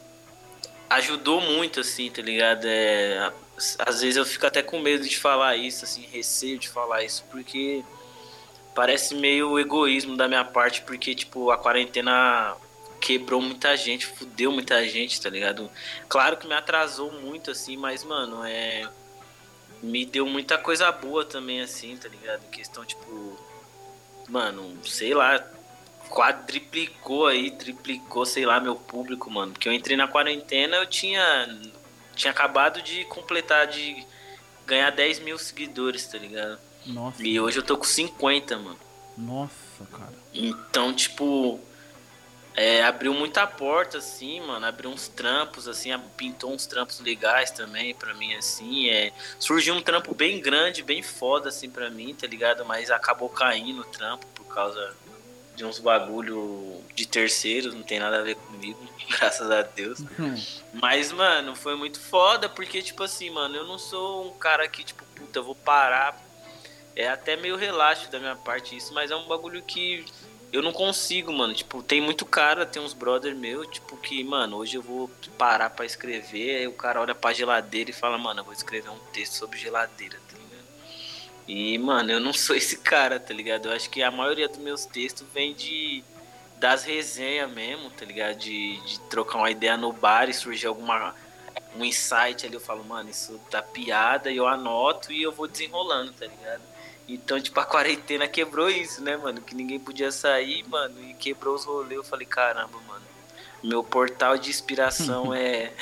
[0.91, 2.67] ajudou muito, assim, tá ligado?
[2.67, 3.33] É,
[3.79, 7.25] às vezes eu fico até com medo de falar isso, assim, receio de falar isso,
[7.31, 7.83] porque
[8.75, 12.57] parece meio egoísmo da minha parte, porque, tipo, a quarentena
[13.03, 15.69] quebrou muita gente, fudeu muita gente, tá ligado?
[16.09, 18.88] Claro que me atrasou muito, assim, mas, mano, é.
[19.83, 22.49] Me deu muita coisa boa também, assim, tá ligado?
[22.49, 23.37] Questão, tipo.
[24.29, 25.45] Mano, sei lá.
[26.09, 29.53] Quadriplicou aí, triplicou, sei lá, meu público, mano.
[29.53, 31.61] Porque eu entrei na quarentena, eu tinha.
[32.15, 34.07] Tinha acabado de completar, de
[34.65, 36.59] ganhar 10 mil seguidores, tá ligado?
[36.87, 37.27] Nossa.
[37.27, 38.79] E hoje eu tô com 50, mano.
[39.17, 40.12] Nossa, cara.
[40.33, 41.59] Então, tipo
[42.55, 44.67] é, abriu muita porta, assim, mano.
[44.67, 48.88] Abriu uns trampos, assim, pintou uns trampos legais também pra mim, assim.
[48.88, 52.65] É, surgiu um trampo bem grande, bem foda, assim, pra mim, tá ligado?
[52.65, 54.95] Mas acabou caindo o trampo por causa
[55.57, 60.01] de uns bagulho de terceiros, não tem nada a ver comigo, graças a Deus.
[60.01, 60.43] Uhum.
[60.75, 64.85] Mas, mano, foi muito foda, porque, tipo assim, mano, eu não sou um cara que,
[64.85, 66.21] tipo, puta, eu vou parar.
[66.95, 70.05] É até meio relaxo da minha parte isso, mas é um bagulho que
[70.53, 71.55] eu não consigo, mano.
[71.55, 75.71] Tipo, tem muito cara, tem uns brother meu, tipo, que, mano, hoje eu vou parar
[75.71, 76.59] para escrever.
[76.59, 79.59] Aí o cara olha pra geladeira e fala, mano, eu vou escrever um texto sobre
[79.59, 80.67] geladeira, tá ligado?
[81.49, 83.67] E, mano, eu não sou esse cara, tá ligado?
[83.69, 86.05] Eu acho que a maioria dos meus textos vem de.
[86.59, 88.37] das resenhas mesmo, tá ligado?
[88.37, 91.15] De, de trocar uma ideia no bar e surgir alguma.
[91.75, 92.55] um insight ali.
[92.55, 96.72] Eu falo, mano, isso tá piada, e eu anoto e eu vou desenrolando, tá ligado?
[97.09, 99.41] Então, tipo, a quarentena quebrou isso, né, mano?
[99.41, 101.93] Que ninguém podia sair, mano, e quebrou os rolês.
[101.93, 103.05] Eu falei, caramba, mano,
[103.62, 105.73] meu portal de inspiração é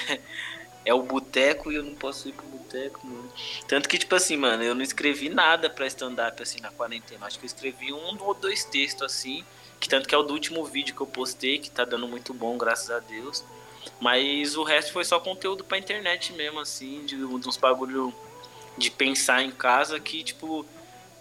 [0.84, 3.30] é o boteco e eu não posso ir pro boteco, mano.
[3.68, 7.26] Tanto que, tipo assim, mano, eu não escrevi nada pra stand-up, assim, na quarentena.
[7.26, 9.44] Acho que eu escrevi um ou dois textos, assim,
[9.78, 12.32] que tanto que é o do último vídeo que eu postei, que tá dando muito
[12.32, 13.44] bom, graças a Deus.
[14.00, 18.14] Mas o resto foi só conteúdo pra internet mesmo, assim, de, de uns bagulho
[18.76, 20.64] de pensar em casa que, tipo,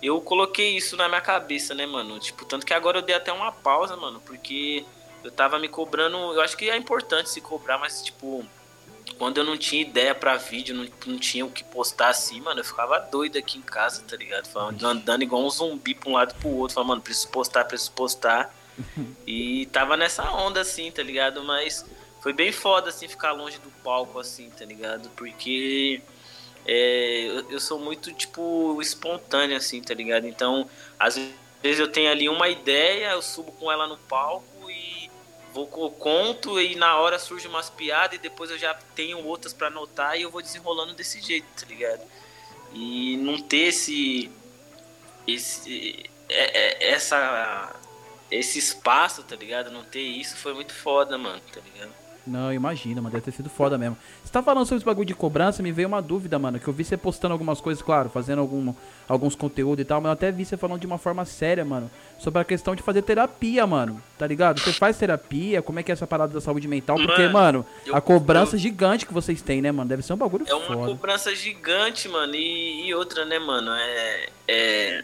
[0.01, 2.19] eu coloquei isso na minha cabeça, né, mano?
[2.19, 4.85] Tipo, tanto que agora eu dei até uma pausa, mano, porque
[5.23, 6.17] eu tava me cobrando.
[6.17, 8.45] Eu acho que é importante se cobrar, mas, tipo,
[9.17, 12.61] quando eu não tinha ideia pra vídeo, não, não tinha o que postar assim, mano,
[12.61, 14.47] eu ficava doido aqui em casa, tá ligado?
[14.47, 17.65] Falando, andando igual um zumbi pra um lado e pro outro, falando, mano, preciso postar,
[17.65, 18.55] preciso postar.
[19.27, 21.43] e tava nessa onda, assim, tá ligado?
[21.43, 21.85] Mas
[22.21, 25.09] foi bem foda, assim, ficar longe do palco, assim, tá ligado?
[25.17, 26.01] Porque
[26.71, 30.27] é, eu, eu, sou muito, tipo, espontâneo, assim, tá ligado?
[30.27, 31.15] Então, às
[31.63, 35.09] vezes eu tenho ali uma ideia, eu subo com ela no palco e
[35.55, 39.65] eu conto e na hora surge umas piadas e depois eu já tenho outras pra
[39.65, 42.03] anotar e eu vou desenrolando desse jeito, tá ligado?
[42.71, 44.31] E não ter esse.
[45.25, 47.75] esse é, é, essa,
[48.29, 49.71] esse espaço, tá ligado?
[49.71, 51.98] Não ter isso foi muito foda, mano, tá ligado?
[52.29, 53.97] Não, imagina, mano, deve ter sido foda mesmo.
[54.23, 56.73] Você tá falando sobre esse bagulho de cobrança, me veio uma dúvida, mano, que eu
[56.73, 58.73] vi você postando algumas coisas, claro, fazendo algum,
[59.07, 61.89] alguns conteúdos e tal, mas eu até vi você falando de uma forma séria, mano,
[62.19, 64.59] sobre a questão de fazer terapia, mano, tá ligado?
[64.59, 66.97] Você faz terapia, como é que é essa parada da saúde mental?
[66.97, 70.17] Porque, Mano, mano, a cobrança eu- gigante que vocês têm, né, mano, deve ser um
[70.17, 70.85] bagulho É uma foda.
[70.91, 72.35] cobrança gigante, mano.
[72.35, 73.71] E, e outra, né, mano?
[73.71, 74.29] É.
[74.47, 75.03] É.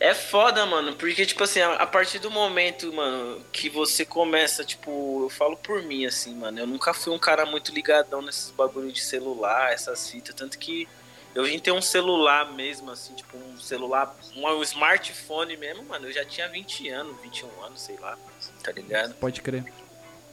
[0.00, 4.64] É foda, mano, porque, tipo assim, a, a partir do momento, mano, que você começa,
[4.64, 8.50] tipo, eu falo por mim, assim, mano, eu nunca fui um cara muito ligadão nesses
[8.50, 10.88] bagulho de celular, essas fitas, tanto que
[11.34, 16.06] eu vim ter um celular mesmo, assim, tipo, um celular, um, um smartphone mesmo, mano,
[16.06, 18.16] eu já tinha 20 anos, 21 anos, sei lá,
[18.62, 19.14] tá ligado?
[19.14, 19.64] Pode crer.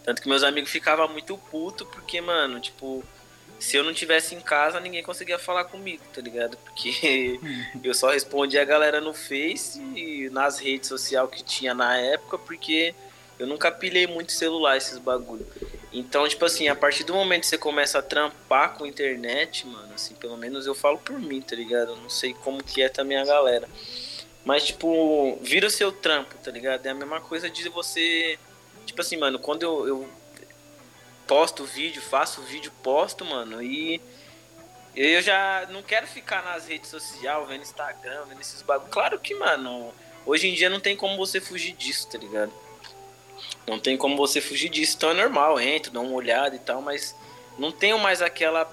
[0.03, 3.03] Tanto que meus amigos ficavam muito puto porque, mano, tipo,
[3.59, 6.57] se eu não tivesse em casa, ninguém conseguia falar comigo, tá ligado?
[6.57, 7.39] Porque
[7.83, 12.37] eu só respondia a galera no Face e nas redes sociais que tinha na época,
[12.37, 12.93] porque
[13.39, 15.45] eu nunca pilhei muito celular, esses bagulho.
[15.91, 19.93] Então, tipo assim, a partir do momento que você começa a trampar com internet, mano,
[19.93, 21.91] assim, pelo menos eu falo por mim, tá ligado?
[21.91, 23.67] Eu não sei como que é também a galera.
[24.43, 26.85] Mas, tipo, vira o seu trampo, tá ligado?
[26.85, 28.37] É a mesma coisa de você.
[28.85, 30.09] Tipo assim, mano, quando eu, eu
[31.27, 34.01] posto vídeo, faço vídeo, posto, mano, e
[34.95, 38.91] eu já não quero ficar nas redes sociais, vendo Instagram, vendo esses bagulho.
[38.91, 39.93] Claro que, mano,
[40.25, 42.53] hoje em dia não tem como você fugir disso, tá ligado?
[43.67, 46.81] Não tem como você fugir disso, então é normal, entro, dou uma olhada e tal,
[46.81, 47.15] mas
[47.57, 48.65] não tenho mais aquela.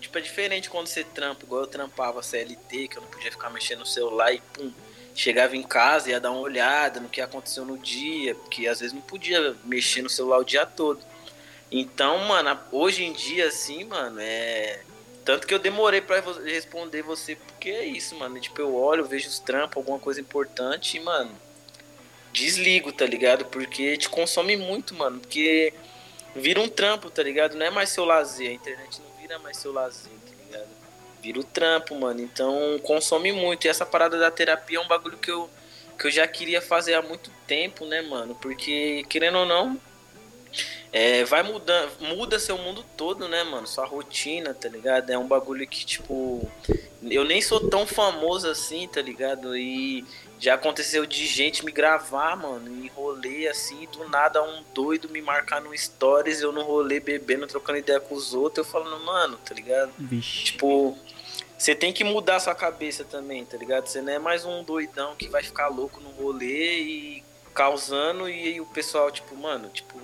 [0.00, 3.50] Tipo, é diferente quando você trampa, igual eu trampava CLT, que eu não podia ficar
[3.50, 4.72] mexendo no celular e pum.
[5.14, 8.94] Chegava em casa, ia dar uma olhada no que aconteceu no dia, porque às vezes
[8.94, 11.04] não podia mexer no celular o dia todo.
[11.74, 14.80] Então, mano, hoje em dia, assim, mano, é.
[15.24, 18.38] Tanto que eu demorei vo- responder você, porque é isso, mano.
[18.38, 21.30] Tipo, eu olho, vejo os trampos, alguma coisa importante e, mano,
[22.30, 23.46] desligo, tá ligado?
[23.46, 25.18] Porque te consome muito, mano.
[25.20, 25.72] Porque
[26.36, 27.56] vira um trampo, tá ligado?
[27.56, 28.50] Não é mais seu lazer.
[28.50, 30.68] A internet não vira mais seu lazer, tá ligado?
[31.22, 32.20] Vira o trampo, mano.
[32.20, 33.64] Então consome muito.
[33.64, 35.48] E essa parada da terapia é um bagulho que eu,
[35.98, 38.34] que eu já queria fazer há muito tempo, né, mano?
[38.34, 39.80] Porque, querendo ou não,
[40.92, 43.66] é, vai mudando, muda seu mundo todo, né, mano?
[43.66, 45.08] Sua rotina, tá ligado?
[45.08, 46.46] É um bagulho que, tipo,
[47.02, 49.56] eu nem sou tão famoso assim, tá ligado?
[49.56, 50.04] E
[50.38, 55.22] já aconteceu de gente me gravar, mano, em rolê assim, do nada um doido me
[55.22, 59.38] marcar no stories, eu no rolê bebendo, trocando ideia com os outros, eu falando, mano,
[59.38, 59.92] tá ligado?
[59.98, 60.44] Vixe.
[60.44, 60.98] Tipo,
[61.56, 63.86] você tem que mudar sua cabeça também, tá ligado?
[63.86, 67.24] Você não é mais um doidão que vai ficar louco no rolê e
[67.54, 69.98] causando e aí o pessoal, tipo, mano, tipo,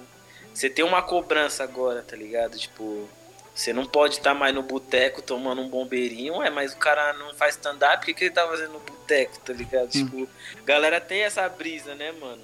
[0.59, 2.59] você tem uma cobrança agora, tá ligado?
[2.59, 3.09] Tipo,
[3.55, 7.33] você não pode estar mais no boteco tomando um bombeirinho, é, mas o cara não
[7.33, 9.89] faz stand-up, o que, que ele tá fazendo no boteco, tá ligado?
[9.89, 10.29] Tipo,
[10.65, 12.43] galera tem essa brisa, né, mano?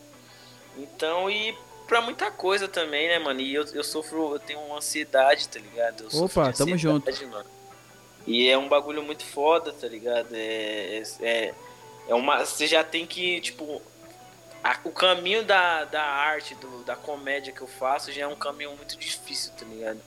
[0.77, 3.41] Então, e pra muita coisa também, né, mano?
[3.41, 6.05] E eu, eu sofro, eu tenho uma ansiedade, tá ligado?
[6.05, 7.11] Eu Opa, tamo junto.
[7.27, 7.51] mano.
[8.29, 10.29] E é um bagulho muito foda, tá ligado?
[10.33, 11.55] É, é,
[12.07, 12.45] é uma.
[12.45, 13.83] Você já tem que, tipo.
[14.65, 18.35] A- o caminho da, da arte, do, da comédia que eu faço já é um
[18.35, 20.01] caminho muito difícil, tá ligado?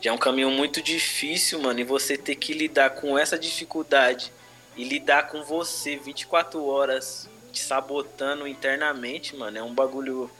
[0.00, 1.80] Já é um caminho muito difícil, mano.
[1.80, 4.32] E você ter que lidar com essa dificuldade
[4.76, 10.30] e lidar com você 24 horas te sabotando internamente, mano, é um bagulho.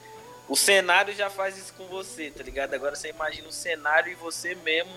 [0.47, 2.73] O cenário já faz isso com você, tá ligado?
[2.73, 4.91] Agora você imagina o cenário e você mesmo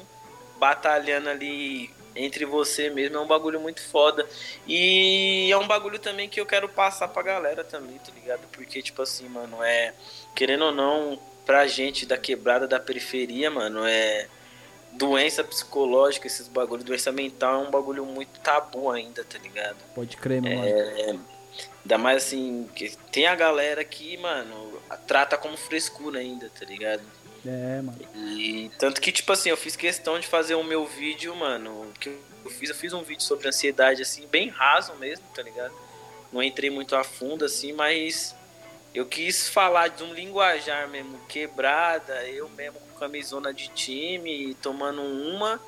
[0.58, 4.26] batalhando ali entre você mesmo, é um bagulho muito foda.
[4.66, 8.46] E é um bagulho também que eu quero passar pra galera também, tá ligado?
[8.52, 9.94] Porque, tipo assim, mano, é.
[10.34, 14.28] Querendo ou não, pra gente da quebrada da periferia, mano, é.
[14.92, 19.78] Doença psicológica, esses bagulhos, doença mental é um bagulho muito tabu ainda, tá ligado?
[19.94, 20.68] Pode crer, meu mano.
[20.68, 21.16] É,
[21.82, 27.02] ainda mais assim, que tem a galera que, mano, trata como frescura ainda, tá ligado?
[27.44, 27.98] É, mano.
[28.14, 31.92] E tanto que, tipo assim, eu fiz questão de fazer o meu vídeo, mano.
[31.98, 32.08] Que
[32.44, 35.74] eu fiz, eu fiz um vídeo sobre ansiedade, assim, bem raso mesmo, tá ligado?
[36.32, 38.34] Não entrei muito a fundo, assim, mas
[38.94, 45.02] eu quis falar de um linguajar mesmo, quebrada, eu mesmo com camisona de time, tomando
[45.02, 45.60] uma.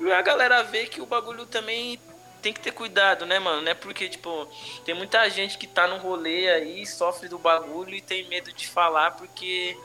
[0.00, 1.98] E a galera vê que o bagulho também
[2.40, 3.62] tem que ter cuidado, né, mano?
[3.62, 4.48] Não é porque, tipo,
[4.84, 8.68] tem muita gente que tá no rolê aí, sofre do bagulho e tem medo de
[8.68, 9.76] falar porque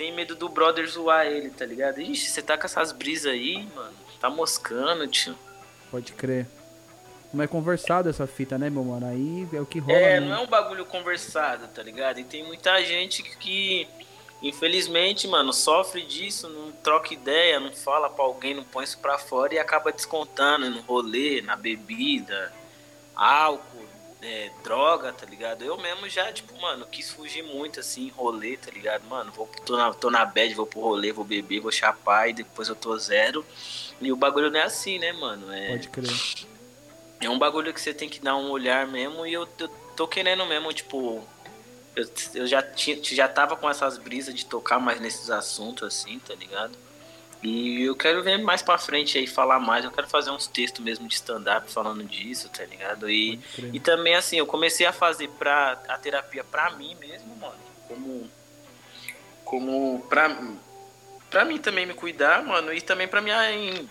[0.00, 2.00] tem medo do brother zoar ele, tá ligado?
[2.00, 3.92] Ixi, você tá com essas brisas aí, mano.
[4.18, 5.36] Tá moscando, tio.
[5.90, 6.46] Pode crer.
[7.34, 9.06] Não é conversado essa fita, né, meu mano?
[9.06, 9.98] Aí é o que rola.
[9.98, 10.26] É, né?
[10.26, 12.18] não é um bagulho conversado, tá ligado?
[12.18, 13.86] E tem muita gente que
[14.42, 19.18] infelizmente, mano, sofre disso, não troca ideia, não fala pra alguém, não põe isso pra
[19.18, 22.50] fora e acaba descontando no rolê, na bebida,
[23.14, 23.84] álcool,
[24.22, 25.62] é, droga, tá ligado?
[25.62, 29.04] Eu mesmo já, tipo, mano, quis fugir muito assim, rolê, tá ligado?
[29.04, 32.32] Mano, vou, tô, na, tô na bad, vou pro rolê, vou beber, vou chapar e
[32.32, 33.44] depois eu tô zero.
[34.00, 35.52] E o bagulho não é assim, né, mano?
[35.52, 36.10] É, Pode crer.
[37.20, 40.06] é um bagulho que você tem que dar um olhar mesmo e eu, eu tô
[40.06, 41.26] querendo mesmo, tipo.
[41.96, 46.18] Eu, eu já, tinha, já tava com essas brisas de tocar mais nesses assuntos, assim,
[46.20, 46.76] tá ligado?
[47.42, 49.84] E eu quero ver mais pra frente aí, falar mais.
[49.84, 53.08] Eu quero fazer uns textos mesmo de stand-up falando disso, tá ligado?
[53.08, 53.40] E,
[53.72, 57.54] e também, assim, eu comecei a fazer pra, a terapia pra mim mesmo, mano.
[57.88, 58.30] Como.
[59.44, 60.36] Como pra,
[61.30, 62.72] pra mim também me cuidar, mano.
[62.72, 63.88] E também pra mim em-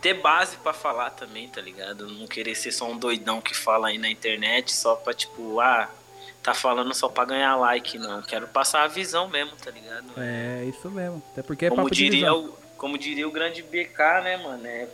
[0.00, 2.06] ter base pra falar também, tá ligado?
[2.08, 5.90] Não querer ser só um doidão que fala aí na internet só pra, tipo, ah,
[6.42, 8.22] tá falando só pra ganhar like, não.
[8.22, 10.06] Quero passar a visão mesmo, tá ligado?
[10.16, 11.22] É, isso mesmo.
[11.32, 14.66] Até porque é como, diria o, como diria o grande BK, né, mano?
[14.66, 14.88] É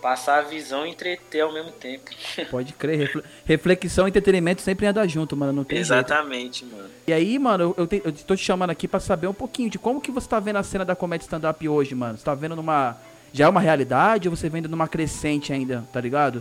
[0.00, 2.08] passar a visão e entreter ao mesmo tempo.
[2.50, 2.98] Pode crer.
[2.98, 5.52] refle- Reflexão e entretenimento sempre anda junto, mano.
[5.52, 5.92] Não tem jeito.
[5.92, 6.88] Exatamente, mano.
[7.06, 9.78] E aí, mano, eu, te- eu tô te chamando aqui pra saber um pouquinho de
[9.78, 12.16] como que você tá vendo a cena da comédia stand-up hoje, mano.
[12.16, 12.96] Você tá vendo numa.
[13.32, 16.40] Já é uma realidade ou você vendo numa crescente ainda, tá ligado?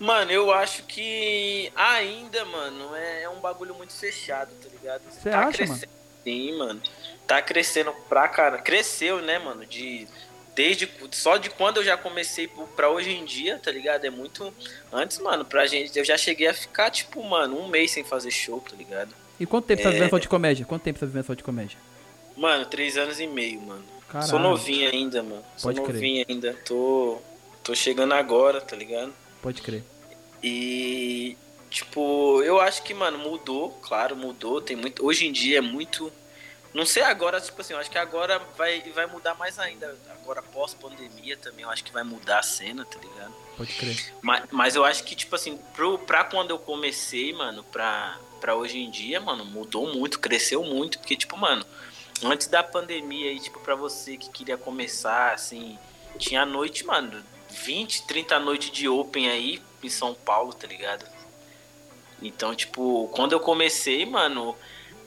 [0.00, 5.02] Mano, eu acho que ainda, mano, é, é um bagulho muito fechado, tá ligado?
[5.10, 5.92] Você tá acha, crescendo,
[6.56, 6.80] Mano.
[7.26, 8.58] Tá crescendo pra cara.
[8.58, 9.64] Cresceu, né, mano?
[9.66, 10.06] De.
[10.54, 10.88] Desde.
[11.12, 14.04] Só de quando eu já comecei pra hoje em dia, tá ligado?
[14.04, 14.52] É muito.
[14.92, 15.96] Antes, mano, pra gente.
[15.98, 19.14] Eu já cheguei a ficar, tipo, mano, um mês sem fazer show, tá ligado?
[19.38, 19.92] E quanto tempo você tá É.
[19.94, 20.66] vivendo só de comédia?
[20.66, 21.78] Quanto tempo você tá vivendo só de comédia?
[22.36, 23.84] Mano, três anos e meio, mano.
[24.08, 24.30] Caralho.
[24.30, 25.44] Sou novinho ainda, mano.
[25.56, 25.94] Sou Pode crer.
[25.94, 26.54] novinho ainda.
[26.64, 27.18] Tô.
[27.62, 29.12] Tô chegando agora, tá ligado?
[29.42, 29.84] Pode crer.
[30.42, 31.36] E
[31.68, 34.60] tipo, eu acho que, mano, mudou, claro, mudou.
[34.60, 35.04] Tem muito.
[35.04, 36.12] Hoje em dia é muito.
[36.74, 39.96] Não sei agora, tipo assim, eu acho que agora vai, vai mudar mais ainda.
[40.10, 43.34] Agora pós-pandemia também, eu acho que vai mudar a cena, tá ligado?
[43.56, 44.14] Pode crer.
[44.20, 48.54] Mas, mas eu acho que, tipo assim, pro, pra quando eu comecei, mano, pra, pra
[48.54, 50.98] hoje em dia, mano, mudou muito, cresceu muito.
[50.98, 51.64] Porque, tipo, mano,
[52.22, 55.78] antes da pandemia aí, tipo, pra você que queria começar, assim,
[56.18, 61.17] tinha noite, mano, 20, 30 noites de open aí em São Paulo, tá ligado?
[62.20, 64.56] Então, tipo, quando eu comecei, mano,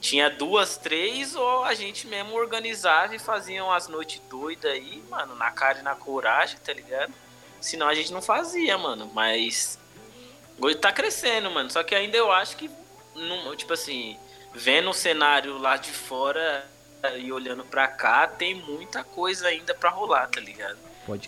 [0.00, 5.34] tinha duas, três, ou a gente mesmo organizava e fazia umas noites doidas aí, mano,
[5.34, 7.12] na cara e na coragem, tá ligado?
[7.60, 9.10] Senão a gente não fazia, mano.
[9.14, 9.78] Mas
[10.58, 11.70] hoje tá crescendo, mano.
[11.70, 12.70] Só que ainda eu acho que,
[13.14, 14.18] não, tipo assim,
[14.52, 16.66] vendo o cenário lá de fora
[17.18, 20.78] e olhando pra cá, tem muita coisa ainda pra rolar, tá ligado?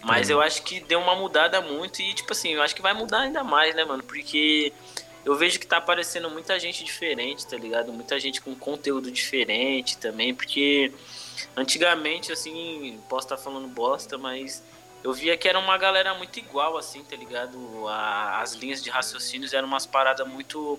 [0.04, 2.94] Mas eu acho que deu uma mudada muito e, tipo assim, eu acho que vai
[2.94, 4.02] mudar ainda mais, né, mano?
[4.02, 4.72] Porque
[5.24, 7.92] eu vejo que tá aparecendo muita gente diferente, tá ligado?
[7.92, 10.92] Muita gente com conteúdo diferente também, porque
[11.56, 14.62] antigamente, assim, posso estar falando bosta, mas
[15.02, 17.58] eu via que era uma galera muito igual, assim, tá ligado?
[17.88, 20.78] A- as linhas de raciocínios eram umas paradas muito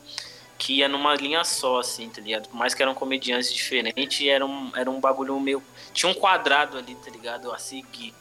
[0.58, 2.48] que ia numa linha só, assim, tá ligado?
[2.48, 5.62] Por mais que eram comediantes diferentes, era um, era um bagulho meio.
[5.94, 7.52] Tinha um quadrado ali, tá ligado?
[7.52, 8.14] A seguir.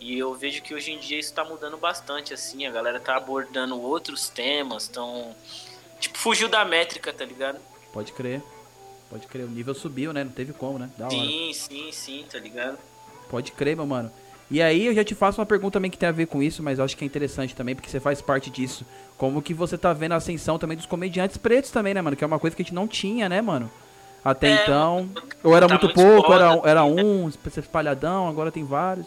[0.00, 3.16] E eu vejo que hoje em dia isso tá mudando bastante, assim, a galera tá
[3.16, 5.34] abordando outros temas, tão.
[6.00, 7.58] Tipo, fugiu da métrica, tá ligado?
[7.92, 8.42] Pode crer.
[9.08, 9.44] Pode crer.
[9.44, 10.24] O nível subiu, né?
[10.24, 10.90] Não teve como, né?
[10.96, 11.14] Da hora.
[11.14, 12.78] Sim, sim, sim, tá ligado?
[13.28, 14.10] Pode crer, meu mano.
[14.50, 16.60] E aí eu já te faço uma pergunta também que tem a ver com isso,
[16.62, 18.84] mas eu acho que é interessante também, porque você faz parte disso.
[19.16, 22.16] Como que você tá vendo a ascensão também dos comediantes pretos também, né, mano?
[22.16, 23.70] Que é uma coisa que a gente não tinha, né, mano?
[24.24, 25.08] Até É, então.
[25.44, 27.02] Ou era tá muito muito pouco, era, foda, era né?
[27.02, 29.06] um, espalhadão, agora tem vários.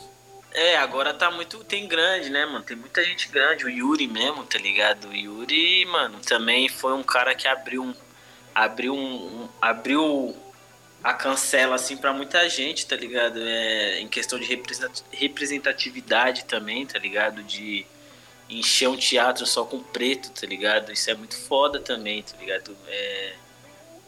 [0.54, 1.64] É, agora tá muito.
[1.64, 2.64] Tem grande, né, mano?
[2.64, 3.66] Tem muita gente grande.
[3.66, 5.10] O Yuri mesmo, tá ligado?
[5.10, 7.94] O Yuri, mano, também foi um cara que abriu um.
[8.54, 9.44] Abriu um.
[9.44, 10.36] um- abriu
[11.04, 13.40] a cancela, assim, pra muita gente, tá ligado?
[13.42, 17.44] É, em questão de representa- representatividade também, tá ligado?
[17.44, 17.86] De
[18.50, 20.92] encher um teatro só com preto, tá ligado?
[20.94, 22.78] Isso é muito foda também, tá ligado?
[22.88, 23.34] É,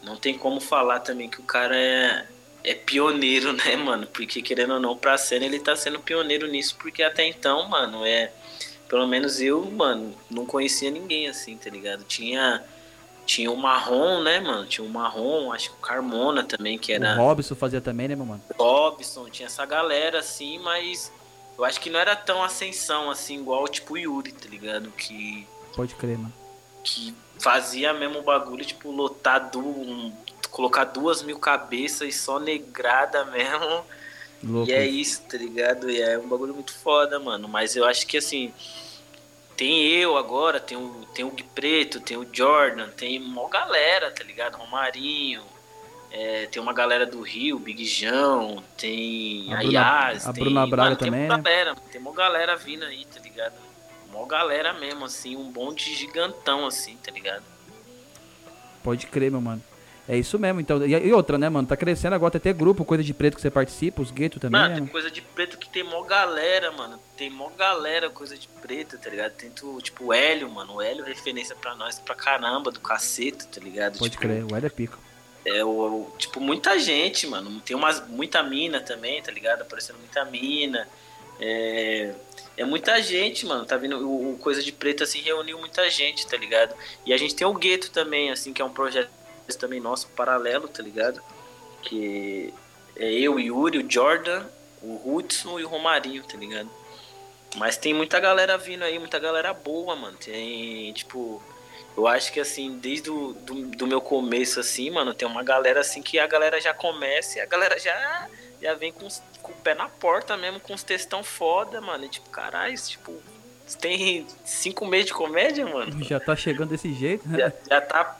[0.02, 2.26] não tem como falar também que o cara é,
[2.66, 4.06] é pioneiro, né, mano?
[4.06, 8.04] Porque querendo ou não, pra cena ele tá sendo pioneiro nisso, porque até então, mano,
[8.04, 8.32] é.
[8.88, 12.04] Pelo menos eu, mano, não conhecia ninguém assim, tá ligado?
[12.04, 12.62] Tinha.
[13.24, 14.64] Tinha o Marrom, né, mano?
[14.66, 17.14] Tinha o Marrom, acho que o Carmona também, que era.
[17.14, 18.40] O Robson fazia também, né, meu mano?
[18.56, 21.10] Robson, tinha essa galera assim, mas
[21.58, 24.92] eu acho que não era tão ascensão assim, igual tipo o Yuri, tá ligado?
[24.92, 25.44] Que,
[25.74, 26.32] Pode crer, mano.
[26.84, 30.12] que fazia mesmo o bagulho, tipo, lotar du, um-
[30.56, 33.84] colocar duas mil cabeças e só negrada mesmo.
[34.42, 34.70] Louco.
[34.70, 35.90] E é isso, tá ligado?
[35.90, 37.46] E é um bagulho muito foda, mano.
[37.46, 38.54] Mas eu acho que assim.
[39.54, 44.10] Tem eu agora, tem o, tem o Gui Preto, tem o Jordan, tem uma galera,
[44.10, 44.56] tá ligado?
[44.56, 45.42] Romarinho.
[46.10, 50.66] É, tem uma galera do Rio, Big Jão, tem A a, Yas, a tem, Bruna
[50.66, 51.34] Braga mano, também, tem né?
[51.34, 53.54] uma galera, tem uma galera vindo aí, tá ligado?
[54.10, 57.44] Uma galera mesmo, assim, um bonde gigantão, assim, tá ligado?
[58.82, 59.62] Pode crer, meu mano.
[60.08, 60.86] É isso mesmo, então.
[60.86, 61.66] E, e outra, né, mano?
[61.66, 64.60] Tá crescendo agora, tem até grupo, coisa de preto que você participa, os guetos também,
[64.60, 64.74] Mano, né?
[64.74, 64.92] tem mano?
[64.92, 67.00] coisa de preto que tem mó galera, mano.
[67.16, 69.32] Tem mó galera coisa de preto, tá ligado?
[69.32, 70.74] Tem tu, tipo o Hélio, mano.
[70.76, 73.98] O Hélio é referência pra nós pra caramba, do cacete, tá ligado?
[73.98, 74.96] Pode tipo, crer, o Hélio é pica.
[75.44, 77.60] É, o, o- tipo, muita gente, mano.
[77.60, 79.62] Tem umas, muita mina também, tá ligado?
[79.62, 80.86] Aparecendo muita mina.
[81.40, 82.14] É,
[82.56, 83.64] é muita gente, mano.
[83.64, 83.96] Tá vindo.
[84.08, 86.74] O, o Coisa de Preto, assim, reuniu muita gente, tá ligado?
[87.04, 89.10] E a gente tem o Gueto também, assim, que é um projeto
[89.54, 91.22] também nosso, paralelo, tá ligado?
[91.82, 92.52] Que
[92.96, 94.44] é eu, o Yuri, o Jordan,
[94.82, 96.70] o Hudson e o Romarinho, tá ligado?
[97.56, 100.16] Mas tem muita galera vindo aí, muita galera boa, mano.
[100.18, 101.42] Tem, tipo,
[101.96, 105.80] eu acho que assim, desde o do, do meu começo, assim, mano, tem uma galera
[105.80, 108.28] assim que a galera já começa e a galera já,
[108.60, 112.04] já vem com, os- com o pé na porta mesmo, com os textão foda, mano.
[112.04, 113.14] E tipo, caralho, tipo,
[113.66, 116.04] você tem cinco meses de comédia, mano.
[116.04, 117.38] Já tá chegando desse jeito, né?
[117.38, 118.18] Já, já tá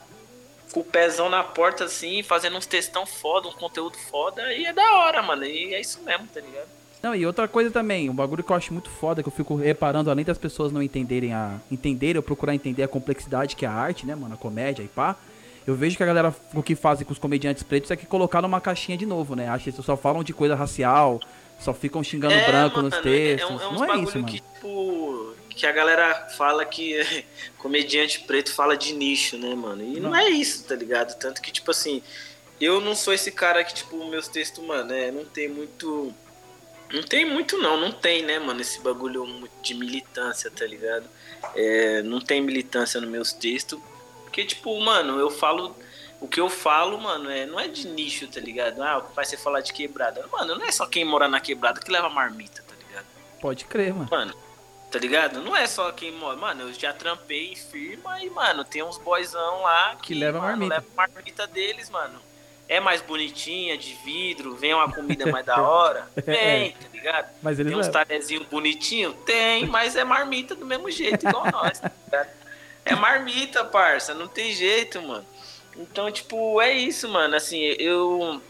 [0.72, 4.72] com o pezão na porta, assim, fazendo uns textão foda, um conteúdo foda, e é
[4.72, 5.44] da hora, mano.
[5.44, 6.68] E é isso mesmo, tá ligado?
[7.02, 9.54] Não, e outra coisa também, um bagulho que eu acho muito foda, que eu fico
[9.54, 11.60] reparando, além das pessoas não entenderem a.
[11.70, 14.34] entenderem ou procurar entender a complexidade que é a arte, né, mano?
[14.34, 15.16] A comédia e pá.
[15.66, 18.40] Eu vejo que a galera, o que fazem com os comediantes pretos é que colocar
[18.40, 19.48] numa caixinha de novo, né?
[19.48, 21.20] Acho que só falam de coisa racial,
[21.58, 23.50] só ficam xingando branco nos mano, textos.
[23.50, 24.26] É, é uns não é isso, mano.
[24.26, 27.24] que, tipo, que a galera fala que
[27.58, 29.82] comediante preto fala de nicho, né, mano?
[29.82, 30.16] E não, Não.
[30.16, 31.18] é isso, tá ligado?
[31.18, 32.02] Tanto que, tipo assim,
[32.60, 36.12] eu não sou esse cara que, tipo, meus textos, mano, é, não tem muito.
[36.92, 41.08] Não tem muito, não, não tem, né, mano, esse bagulho de militância, tá ligado?
[41.56, 43.80] É, não tem militância nos meus textos.
[44.22, 45.74] Porque, tipo, mano, eu falo.
[46.18, 48.82] O que eu falo, mano, é, não é de nicho, tá ligado?
[48.82, 50.26] Ah, vai ser falar de quebrada.
[50.32, 53.04] Mano, não é só quem mora na quebrada que leva marmita, tá ligado?
[53.38, 54.08] Pode crer, mano.
[54.10, 54.34] Mano,
[54.96, 55.42] tá ligado?
[55.42, 56.36] Não é só quem mora.
[56.36, 60.38] Mano, eu já trampei em firma e, mano, tem uns boyzão lá que, Que leva
[60.38, 60.74] mano, marmita.
[60.74, 62.18] leva marmita deles, mano.
[62.68, 66.08] É mais bonitinha, de vidro, vem uma comida mais da hora.
[66.26, 67.28] Vem, tá ligado?
[67.40, 67.92] Mas eles Tem uns levam.
[68.04, 69.14] talherzinhos bonitinhos?
[69.24, 72.28] Tem, mas é marmita do mesmo jeito, igual nós, tá ligado?
[72.84, 75.24] É marmita, parça, não tem jeito, mano.
[75.76, 77.36] Então, tipo, é isso, mano.
[77.36, 78.40] Assim, eu.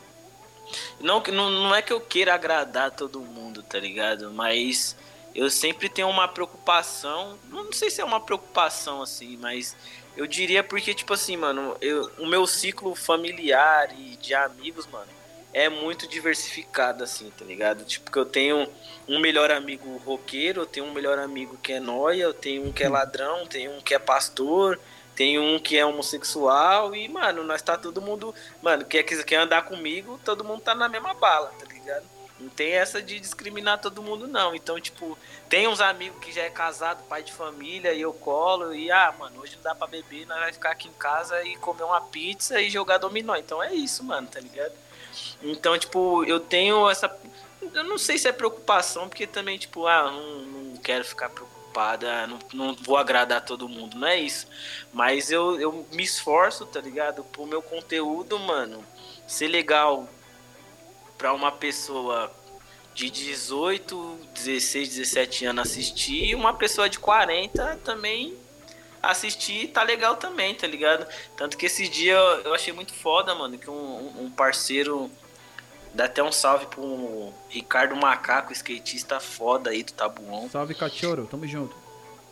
[1.00, 4.30] Não, não, não é que eu queira agradar todo mundo, tá ligado?
[4.30, 4.96] Mas
[5.36, 7.38] eu sempre tenho uma preocupação.
[7.50, 9.76] Não sei se é uma preocupação, assim, mas
[10.16, 15.08] eu diria porque, tipo assim, mano, eu, o meu ciclo familiar e de amigos, mano,
[15.52, 17.84] é muito diversificado, assim, tá ligado?
[17.84, 18.66] Tipo, que eu tenho
[19.06, 22.72] um melhor amigo roqueiro, eu tenho um melhor amigo que é noia, eu tenho um
[22.72, 24.80] que é ladrão, tenho um que é pastor,
[25.14, 28.34] tem um que é homossexual e, mano, nós tá todo mundo.
[28.62, 32.15] Mano, quer, quer andar comigo, todo mundo tá na mesma bala, tá ligado?
[32.38, 34.54] Não tem essa de discriminar todo mundo, não.
[34.54, 35.16] Então, tipo,
[35.48, 39.14] tem uns amigos que já é casado, pai de família, e eu colo, e ah,
[39.18, 42.00] mano, hoje não dá pra beber, nós vai ficar aqui em casa e comer uma
[42.00, 43.34] pizza e jogar dominó.
[43.36, 44.74] Então é isso, mano, tá ligado?
[45.42, 47.14] Então, tipo, eu tenho essa.
[47.72, 52.26] Eu não sei se é preocupação, porque também, tipo, ah, não, não quero ficar preocupada,
[52.26, 54.46] não, não vou agradar todo mundo, não é isso.
[54.92, 57.24] Mas eu, eu me esforço, tá ligado?
[57.24, 58.84] Pro meu conteúdo, mano,
[59.26, 60.06] ser legal
[61.16, 62.32] pra uma pessoa
[62.94, 68.34] de 18, 16, 17 anos assistir e uma pessoa de 40 também
[69.02, 71.06] assistir tá legal também, tá ligado?
[71.36, 75.10] Tanto que esse dia eu, eu achei muito foda, mano, que um, um parceiro
[75.94, 80.48] dá até um salve pro Ricardo Macaco, skatista foda aí do Tabuão.
[80.50, 81.74] Salve, cachorro, tamo junto.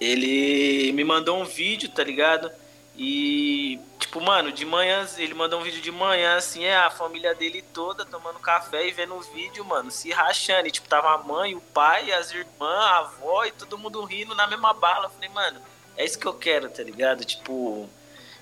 [0.00, 2.50] Ele me mandou um vídeo, tá ligado?
[2.96, 7.34] E, tipo, mano, de manhã, ele mandou um vídeo de manhã, assim, é a família
[7.34, 10.68] dele toda tomando café e vendo o vídeo, mano, se rachando.
[10.68, 14.34] E, tipo, tava a mãe, o pai, as irmãs, a avó e todo mundo rindo
[14.34, 15.06] na mesma bala.
[15.06, 15.60] Eu falei, mano,
[15.96, 17.24] é isso que eu quero, tá ligado?
[17.24, 17.88] Tipo,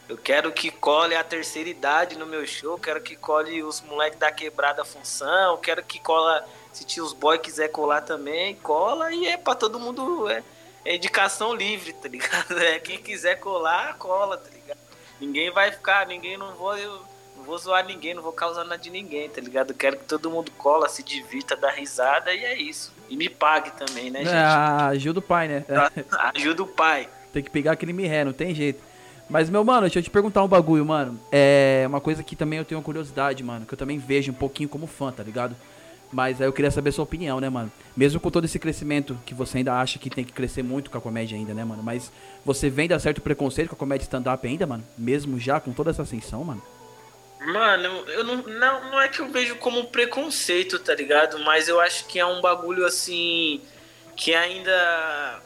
[0.09, 4.19] eu quero que cole a terceira idade no meu show, quero que cole os moleques
[4.19, 9.37] da quebrada função, quero que cola, se os boy quiser colar também, cola e é
[9.37, 10.43] pra todo mundo, é,
[10.85, 12.59] é indicação livre, tá ligado?
[12.63, 14.79] É, quem quiser colar, cola, tá ligado?
[15.21, 17.01] Ninguém vai ficar, ninguém não vou, eu
[17.37, 19.75] não vou zoar ninguém, não vou causar nada de ninguém, tá ligado?
[19.75, 22.93] Quero que todo mundo cola, se divirta, dá risada e é isso.
[23.09, 24.35] E me pague também, né, gente?
[24.35, 25.65] Ah, ajuda o pai, né?
[26.35, 27.09] Ajuda o pai.
[27.33, 28.83] Tem que pegar aquele mirré, não tem jeito.
[29.29, 31.19] Mas, meu mano, deixa eu te perguntar um bagulho, mano.
[31.31, 33.65] É uma coisa que também eu tenho curiosidade, mano.
[33.65, 35.57] Que eu também vejo um pouquinho como fã, tá ligado?
[36.13, 37.73] Mas aí eu queria saber a sua opinião, né, mano?
[37.97, 40.99] Mesmo com todo esse crescimento que você ainda acha que tem que crescer muito com
[40.99, 41.83] a comédia ainda, né, mano?
[41.83, 42.13] Mas
[42.45, 44.85] você vem dar certo preconceito com a comédia stand-up ainda, mano?
[44.97, 46.63] Mesmo já com toda essa ascensão, mano?
[47.41, 51.39] Mano, eu não, não, não é que eu vejo como preconceito, tá ligado?
[51.41, 53.61] Mas eu acho que é um bagulho assim.
[54.15, 55.41] Que ainda.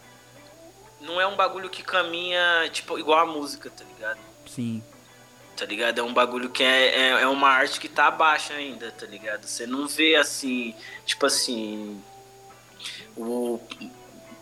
[1.01, 4.19] Não é um bagulho que caminha, tipo, igual a música, tá ligado?
[4.47, 4.83] Sim.
[5.57, 5.99] Tá ligado?
[5.99, 9.47] É um bagulho que é, é, é uma arte que tá abaixo ainda, tá ligado?
[9.47, 12.03] Você não vê assim, tipo assim.
[13.17, 13.59] O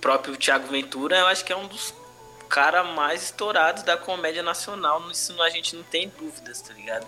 [0.01, 1.95] próprio Thiago Ventura, eu acho que é um dos
[2.49, 5.09] caras mais estourados da comédia nacional.
[5.11, 7.07] Isso a gente não tem dúvidas, tá ligado?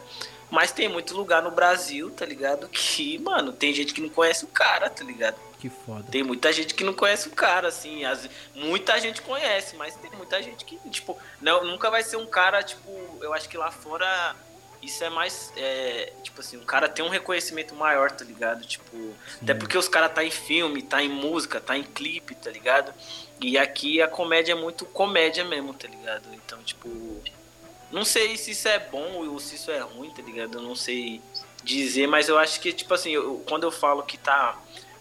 [0.51, 2.69] Mas tem muito lugar no Brasil, tá ligado?
[2.69, 5.37] Que, mano, tem gente que não conhece o cara, tá ligado?
[5.59, 6.05] Que foda.
[6.11, 8.05] Tem muita gente que não conhece o cara, assim.
[8.05, 12.27] As, muita gente conhece, mas tem muita gente que, tipo, não, nunca vai ser um
[12.27, 12.91] cara, tipo,
[13.23, 14.37] eu acho que lá fora
[14.83, 15.53] isso é mais.
[15.57, 18.65] É, tipo assim, o cara tem um reconhecimento maior, tá ligado?
[18.67, 22.51] Tipo, até porque os caras tá em filme, tá em música, tá em clipe, tá
[22.51, 22.93] ligado?
[23.41, 26.25] E aqui a comédia é muito comédia mesmo, tá ligado?
[26.33, 26.89] Então, tipo.
[27.91, 30.59] Não sei se isso é bom ou se isso é ruim, tá ligado?
[30.59, 31.23] Eu não sei
[31.63, 34.59] dizer, mas eu acho que, tipo assim, eu, quando eu falo que tá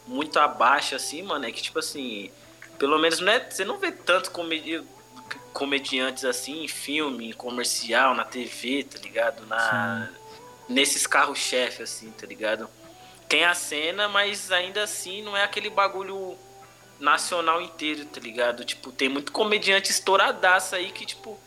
[0.08, 2.32] muito abaixo, assim, mano, é que, tipo assim,
[2.78, 4.84] pelo menos não é, você não vê tanto comedi
[5.54, 9.46] comediantes assim em filme, em comercial, na TV, tá ligado?
[9.46, 10.10] Na,
[10.68, 12.70] nesses carros-chefe, assim, tá ligado?
[13.30, 16.38] Tem a cena, mas ainda assim não é aquele bagulho
[17.00, 18.66] nacional inteiro, tá ligado?
[18.66, 21.40] Tipo, tem muito comediante estouradaço aí que, tipo,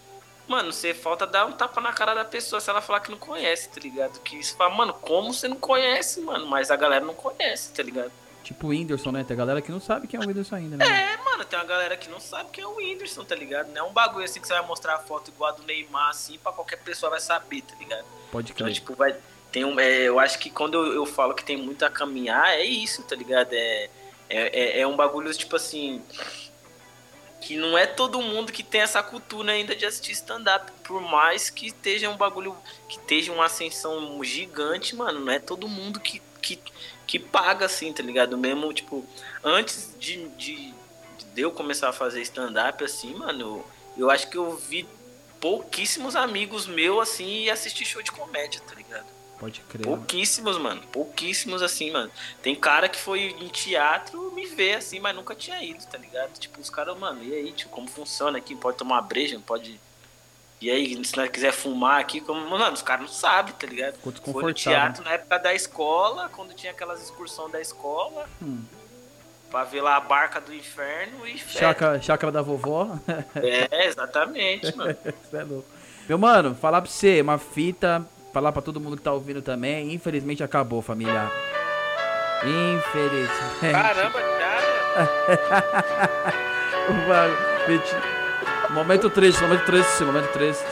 [0.49, 3.19] mano, você falta dar um tapa na cara da pessoa se ela falar que não
[3.19, 4.21] conhece, tá ligado?
[4.21, 6.47] Que você fala, mano, como você não conhece, mano?
[6.47, 8.11] Mas a galera não conhece, tá ligado?
[8.49, 9.23] Tipo o Whindersson, né?
[9.25, 10.87] Tem a galera que não sabe quem é o Whindersson ainda, né?
[11.13, 13.69] É, mano, tem uma galera que não sabe quem é o Whindersson, tá ligado?
[13.73, 16.09] Não é um bagulho assim que você vai mostrar a foto igual a do Neymar,
[16.09, 18.07] assim, pra qualquer pessoa vai saber, tá ligado?
[18.33, 18.75] Pode Então, crer.
[18.75, 19.15] tipo, vai.
[19.53, 22.49] Tem um, é, eu acho que quando eu, eu falo que tem muito a caminhar,
[22.55, 23.53] é isso, tá ligado?
[23.53, 23.91] É,
[24.31, 26.03] é, é, é um bagulho, tipo assim.
[27.43, 30.73] Que não é todo mundo que tem essa cultura ainda de assistir stand-up.
[30.85, 32.57] Por mais que esteja um bagulho.
[32.89, 35.21] Que esteja uma ascensão gigante, mano.
[35.21, 36.59] Não é todo mundo que, que,
[37.09, 38.37] que paga assim, tá ligado?
[38.37, 39.05] Mesmo, tipo,
[39.43, 40.75] antes de, de,
[41.35, 43.65] de eu começar a fazer stand-up, assim, mano,
[43.97, 44.87] eu, acho que eu vi
[45.41, 49.07] pouquíssimos amigos meus, assim, e assistir show de comédia, tá ligado?
[49.39, 49.85] Pode crer.
[49.85, 50.83] Pouquíssimos, mano.
[50.93, 52.11] Pouquíssimos, assim, mano.
[52.43, 56.39] Tem cara que foi em teatro me ver, assim, mas nunca tinha ido, tá ligado?
[56.39, 58.55] Tipo, os caras, mano, e aí, tipo, como funciona aqui?
[58.55, 59.81] Pode tomar uma breja, não pode.
[60.61, 62.41] E aí, se nós quiser fumar aqui, como.
[62.51, 63.95] Mano, os caras não sabem, tá ligado?
[63.95, 68.63] Ficou Foi no teatro na época da escola, quando tinha aquelas excursões da escola, Hum.
[69.53, 71.39] pra ver lá a barca do inferno e.
[71.39, 72.89] Chácara, chácara da vovó.
[73.71, 74.97] É, exatamente, mano.
[75.31, 75.69] Cê é louco.
[76.09, 79.93] Meu mano, falar pra você, uma fita, falar pra todo mundo que tá ouvindo também.
[79.93, 81.31] Infelizmente acabou, família.
[82.43, 83.73] Infelizmente.
[83.73, 85.09] Caramba, cara.
[87.07, 87.31] Vai,
[87.69, 87.95] gente,
[88.71, 90.65] Momento triste, momento triste, momento triste.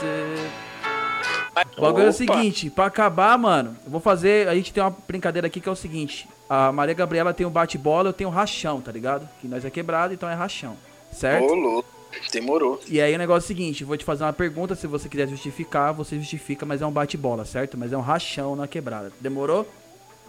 [1.78, 4.46] O bagulho é o seguinte, pra acabar, mano, eu vou fazer.
[4.48, 7.50] A gente tem uma brincadeira aqui que é o seguinte: a Maria Gabriela tem o
[7.50, 9.26] bate-bola, eu tenho o rachão, tá ligado?
[9.40, 10.76] Que nós é quebrado, então é rachão.
[11.10, 11.50] Certo?
[11.50, 11.88] Ô, louco.
[12.32, 12.80] Demorou.
[12.86, 15.28] E aí o negócio é o seguinte, vou te fazer uma pergunta, se você quiser
[15.28, 17.76] justificar, você justifica, mas é um bate-bola, certo?
[17.76, 19.12] Mas é um rachão na quebrada.
[19.20, 19.66] Demorou?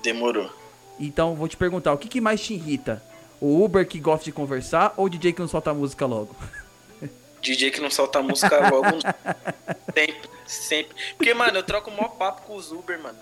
[0.01, 0.49] Demorou.
[0.99, 3.01] Então vou te perguntar, o que, que mais te irrita?
[3.39, 6.36] O Uber que gosta de conversar ou o DJ que não solta a música logo?
[7.47, 8.99] DJ que não solta música logo.
[9.93, 10.95] sempre, sempre.
[11.15, 13.17] Porque, mano, eu troco o maior papo com os Uber, mano.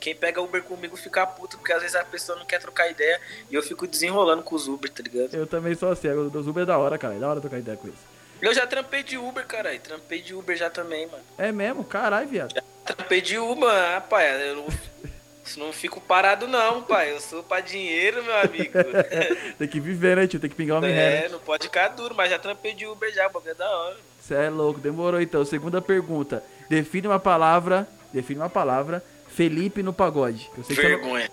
[0.00, 3.20] Quem pega Uber comigo fica puto, porque às vezes a pessoa não quer trocar ideia
[3.50, 5.34] e eu fico desenrolando com os Uber, tá ligado?
[5.34, 7.76] Eu também sou assim, os Uber é da hora, cara, é da hora trocar ideia
[7.76, 7.98] com eles.
[8.40, 9.80] Eu já trampei de Uber, caralho.
[9.80, 11.24] Trampei de Uber já também, mano.
[11.36, 11.82] É mesmo?
[11.84, 12.54] Caralho, viado.
[12.84, 14.40] Trampei de Uber, rapaz.
[14.40, 14.66] Eu
[15.56, 17.12] não, fico parado, não, pai.
[17.12, 18.72] Eu sou pra dinheiro, meu amigo.
[19.58, 20.40] Tem que viver, né, tio?
[20.40, 21.28] Tem que pingar uma É, miséria.
[21.30, 23.96] não pode ficar duro, mas já trampei de Uber já, bagulho é da hora.
[24.20, 25.44] Você é louco, demorou então.
[25.44, 26.42] Segunda pergunta.
[26.68, 27.88] Define uma palavra.
[28.12, 29.02] Define uma palavra.
[29.28, 30.50] Felipe no pagode.
[30.68, 31.30] Vergonha.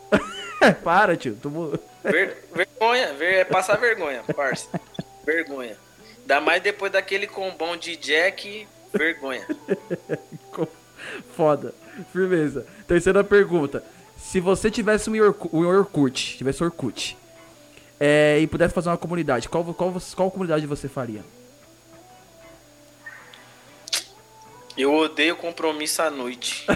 [0.62, 0.74] não...
[0.84, 1.38] Para, tio.
[1.42, 1.80] Tu...
[2.04, 4.68] Ver- vergonha, ver, é passar vergonha, parça.
[5.26, 5.76] Vergonha.
[6.22, 9.46] Ainda mais depois daquele combão de Jack, vergonha.
[11.36, 11.74] Foda.
[12.12, 12.66] Firmeza.
[12.88, 13.84] Terceira pergunta.
[14.18, 17.18] Se você tivesse um Orkut, um Orkut tivesse Orkut,
[18.00, 21.24] é, e pudesse fazer uma comunidade, qual, qual, qual comunidade você faria?
[24.78, 26.66] Eu odeio compromisso à noite.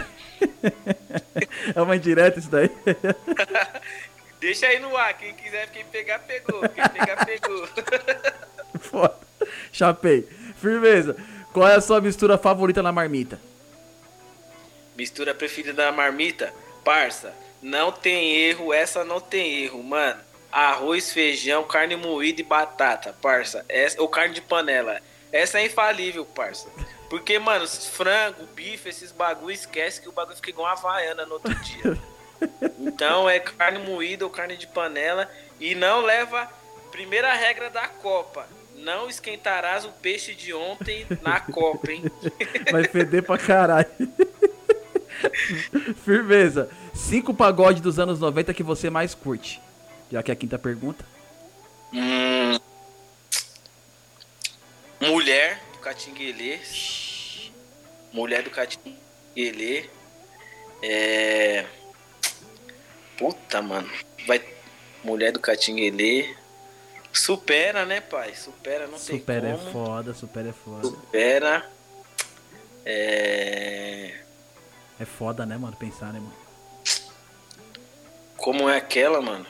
[1.75, 2.69] É uma indireta isso daí?
[4.39, 6.61] Deixa aí no ar, quem quiser, quem pegar, pegou.
[6.69, 7.67] Quem pegar, pegou.
[8.79, 9.17] Foda.
[9.71, 10.27] Chapei.
[10.55, 11.17] Firmeza.
[11.51, 13.39] Qual é a sua mistura favorita na marmita?
[14.95, 16.53] Mistura preferida da marmita?
[16.83, 20.21] Parça, não tem erro, essa não tem erro, mano.
[20.51, 23.65] Arroz, feijão, carne moída e batata, parça.
[23.69, 24.99] Essa, ou carne de panela.
[25.31, 26.67] Essa é infalível, parça.
[27.09, 31.33] Porque, mano, frango, bife, esses bagulho, esquece que o bagulho fica igual uma havaiana no
[31.33, 31.97] outro dia.
[32.79, 35.29] Então é carne moída ou carne de panela.
[35.59, 36.49] E não leva.
[36.91, 38.47] Primeira regra da Copa.
[38.75, 42.03] Não esquentarás o peixe de ontem na Copa, hein?
[42.71, 43.87] Vai feder pra caralho.
[46.03, 46.69] Firmeza.
[46.93, 49.61] Cinco pagodes dos anos 90 que você mais curte.
[50.11, 51.05] Já que é a quinta pergunta.
[51.93, 52.57] Hum,
[55.01, 56.59] mulher do Catinguelê.
[58.11, 59.85] Mulher do Catinguelê.
[60.81, 61.65] É.
[63.17, 63.89] Puta, mano.
[64.27, 64.41] Vai.
[65.03, 66.35] Mulher do Catinguelê.
[67.11, 68.35] Supera, né, pai?
[68.35, 69.71] Supera, não Super tem é como.
[69.71, 70.87] foda, super é foda.
[70.87, 71.69] Supera.
[72.85, 74.13] É.
[74.99, 75.75] É foda, né, mano?
[75.77, 76.33] Pensar, né, mano?
[78.35, 79.45] Como é aquela, mano?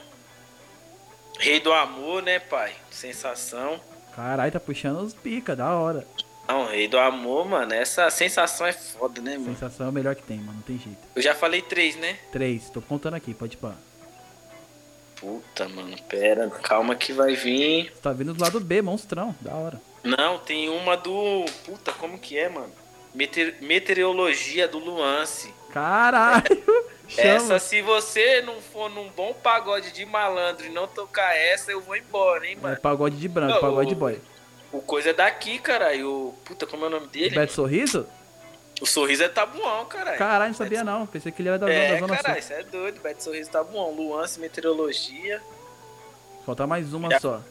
[1.39, 2.74] Rei do amor, né, pai?
[2.91, 3.80] Sensação.
[4.16, 6.06] Caralho, tá puxando os pica, da hora.
[6.47, 7.74] Não, rei do amor, mano.
[7.74, 9.54] Essa sensação é foda, né, mano?
[9.54, 10.54] Sensação é o melhor que tem, mano.
[10.54, 11.00] Não tem jeito.
[11.16, 12.18] Eu já falei três, né?
[12.32, 13.76] Três, tô contando aqui, pode pá.
[15.16, 17.93] Puta, mano, pera, calma que vai vir.
[18.02, 19.82] Tá vindo do lado B, monstrão, da hora.
[20.04, 21.45] Não, tem uma do.
[21.66, 22.74] Puta, como que é, mano?
[23.14, 25.53] Meteor- Meteorologia do Luance.
[25.72, 26.43] Caralho!
[27.18, 31.82] Essa, se você não for num bom pagode de malandro e não tocar essa, eu
[31.82, 32.78] vou embora, hein, É mano?
[32.80, 34.22] pagode de branco, Não, pagode de o- boy.
[34.72, 36.07] O coisa é daqui, caralho.
[36.07, 36.34] O...
[36.45, 37.32] Puta, como é o nome dele?
[37.36, 38.05] Beto Sorriso?
[38.80, 40.20] O sorriso é tabuão, caralho.
[40.20, 41.07] Caralho, não sabia não.
[41.07, 42.53] Pensei que ele era da, É, da Zona caralho, Sul.
[42.57, 43.01] isso é doido.
[43.01, 43.91] Beto Sorriso tá bom.
[43.91, 45.41] Luance, meteorologia.
[46.45, 47.41] Falta mais uma Já- só.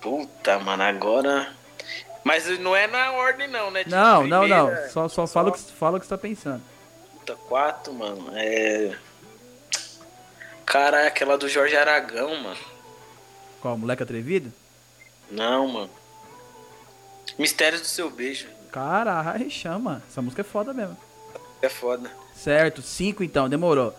[0.00, 1.52] Puta, mano, agora.
[2.26, 3.84] Mas não é na ordem, não, né?
[3.84, 4.66] De Não, não, não.
[4.66, 6.60] primeira, Só, só fala o que, fala o que você tá pensando.
[7.20, 8.32] Puta, quatro, mano.
[8.34, 8.96] É.
[10.64, 12.58] Cara, é aquela do Jorge Aragão, mano.
[13.60, 14.52] Qual, moleque atrevido?
[15.30, 15.90] Não, mano.
[17.38, 18.48] Mistérios do seu beijo.
[18.72, 20.02] Caralho, chama.
[20.10, 20.96] Essa música é foda mesmo.
[21.62, 22.10] É foda.
[22.34, 23.94] Certo, cinco então, demorou.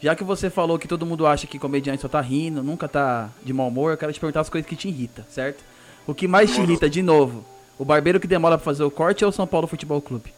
[0.00, 3.30] Já que você falou que todo mundo acha que comediante só tá rindo, nunca tá
[3.44, 5.62] de mau humor, eu quero te perguntar as coisas que te irritam, certo?
[6.06, 7.44] O que mais te irrita, de novo?
[7.78, 10.32] O barbeiro que demora pra fazer o corte ou o São Paulo Futebol Clube?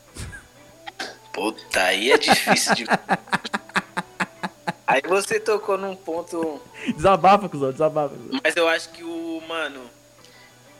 [1.32, 2.86] Puta, aí é difícil de.
[4.86, 6.60] Aí você tocou num ponto.
[6.94, 8.14] Desabafa, cuzão, desabafa.
[8.42, 9.42] Mas eu acho que o.
[9.48, 9.80] Mano.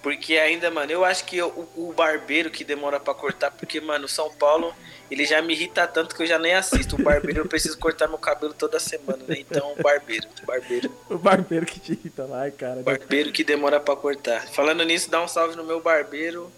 [0.06, 4.04] Porque ainda, mano, eu acho que o, o barbeiro que demora pra cortar, porque, mano,
[4.04, 4.72] o São Paulo,
[5.10, 6.94] ele já me irrita tanto que eu já nem assisto.
[6.94, 9.34] O barbeiro eu preciso cortar meu cabelo toda semana, né?
[9.40, 10.92] Então, o barbeiro, barbeiro.
[11.10, 12.84] O barbeiro que te irrita lá, cara.
[12.84, 14.46] Barbeiro que demora pra cortar.
[14.46, 16.52] Falando nisso, dá um salve no meu barbeiro.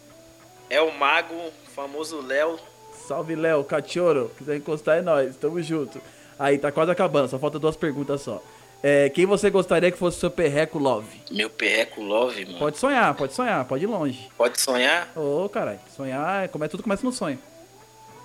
[0.68, 2.58] É o Mago, o famoso Léo.
[3.06, 4.30] Salve, Léo, Cachorro.
[4.36, 6.02] Quiser encostar é nós, tamo junto.
[6.38, 8.42] Aí, tá quase acabando, só falta duas perguntas só.
[8.82, 11.20] É, quem você gostaria que fosse seu perreco love?
[11.32, 12.58] Meu perreco Love, mano.
[12.58, 14.28] Pode sonhar, pode sonhar, pode ir longe.
[14.36, 15.10] Pode sonhar?
[15.16, 17.38] Ô, caralho, sonhar, é- come- tudo começa no sonho.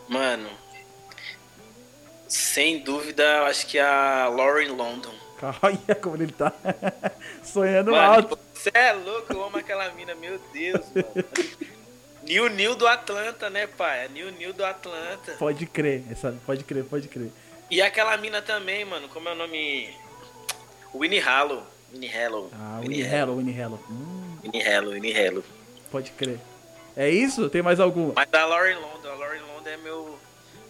[0.08, 0.48] Mano.
[2.28, 5.14] Sem dúvida, eu acho que a Lauren London.
[5.62, 6.54] Olha como ele tá
[7.44, 8.40] sonhando Mano, alto.
[8.54, 11.26] você é louco, eu amo aquela mina, meu Deus, mano.
[12.24, 14.06] Nil Nil do Atlanta, né, pai?
[14.06, 15.34] A Nil Nil do Atlanta.
[15.38, 17.30] Pode crer, essa, pode crer, pode crer.
[17.70, 19.94] E aquela mina também, mano, como é o nome?
[20.94, 21.64] Winnie Hallow.
[21.92, 22.50] Winnie Hallow.
[22.54, 23.80] Ah, Winnie Hello, Winnie Hello.
[23.90, 25.44] Hum, Winnie Hallow, Winnie Hallow.
[25.92, 26.40] pode crer.
[26.96, 27.50] É isso?
[27.50, 28.14] Tem mais alguma?
[28.16, 30.20] Mas a Lauren London, a Lauren London é meu.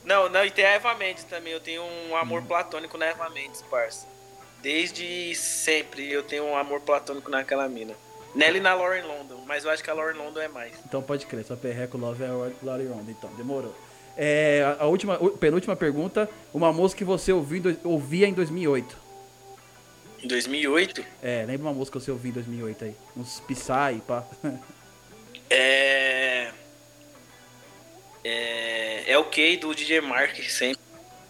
[0.05, 1.53] Não, não, e tem a Eva Mendes também.
[1.53, 4.07] Eu tenho um amor platônico na Eva Mendes, parça.
[4.61, 7.93] Desde sempre eu tenho um amor platônico naquela mina.
[8.33, 10.73] Nela e na Lauren London, mas eu acho que a Lauren London é mais.
[10.85, 12.31] Então pode crer, sua perreco love é a
[12.63, 13.75] Lori Ronda, então, demorou.
[14.17, 19.02] É, a última, penúltima pergunta, uma música que você ouviu, ouvia em 2008.
[20.23, 22.95] Em 2008, É, lembra uma música que você ouviu em 2008 aí?
[23.17, 24.23] Uns Psy, pá.
[25.49, 26.49] é.
[28.23, 29.11] É.
[29.11, 30.81] É o que do DJ Mark sempre.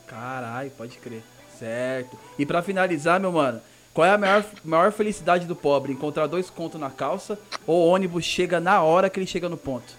[0.05, 1.23] Caralho, pode crer.
[1.57, 2.19] Certo.
[2.37, 3.61] E pra finalizar, meu mano,
[3.93, 5.91] qual é a maior, maior felicidade do pobre?
[5.91, 9.57] Encontrar dois contos na calça ou o ônibus chega na hora que ele chega no
[9.57, 9.97] ponto?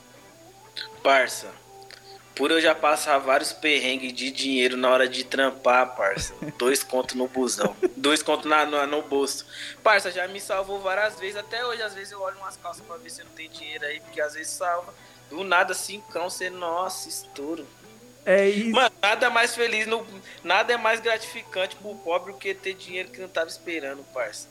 [1.02, 1.48] Parça,
[2.34, 6.34] por eu já passar vários perrengues de dinheiro na hora de trampar, parça.
[6.58, 7.76] Dois contos no busão.
[7.96, 9.46] Dois contos na, no, no bolso.
[9.82, 11.36] Parça, já me salvou várias vezes.
[11.36, 14.00] Até hoje, às vezes, eu olho umas calças pra ver se não tem dinheiro aí,
[14.00, 14.92] porque às vezes salva.
[15.30, 17.66] Do nada, cincão, você, nossa, estouro.
[18.26, 18.70] É isso.
[18.70, 20.06] Mano, nada mais feliz, no,
[20.42, 24.48] nada é mais gratificante pro pobre do que ter dinheiro que não tava esperando, parça.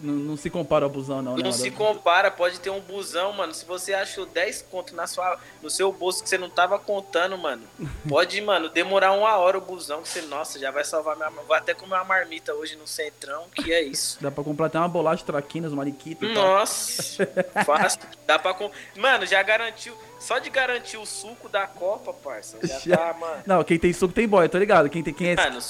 [0.00, 3.32] Não, não se compara ao busão, não, né, Não se compara, pode ter um busão,
[3.32, 3.52] mano.
[3.52, 7.36] Se você achou 10 conto na sua, no seu bolso que você não tava contando,
[7.36, 7.62] mano,
[8.08, 11.30] pode, mano, demorar uma hora o busão que você, nossa, já vai salvar minha.
[11.30, 14.18] Vou até comer uma marmita hoje no centrão, que é isso.
[14.20, 16.28] Dá pra comprar até uma bolacha traquinas, uma tal.
[16.28, 17.26] Nossa,
[17.64, 18.00] fácil.
[18.26, 18.54] Dá pra.
[18.54, 18.70] Com...
[18.96, 19.94] Mano, já garantiu.
[20.18, 22.58] Só de garantir o suco da Copa, parça.
[22.62, 22.96] Já, Já.
[22.96, 23.42] tá, mano.
[23.46, 24.88] Não, quem tem suco tem boy, tô ligado.
[24.90, 25.60] Quem, tem, quem é Mano,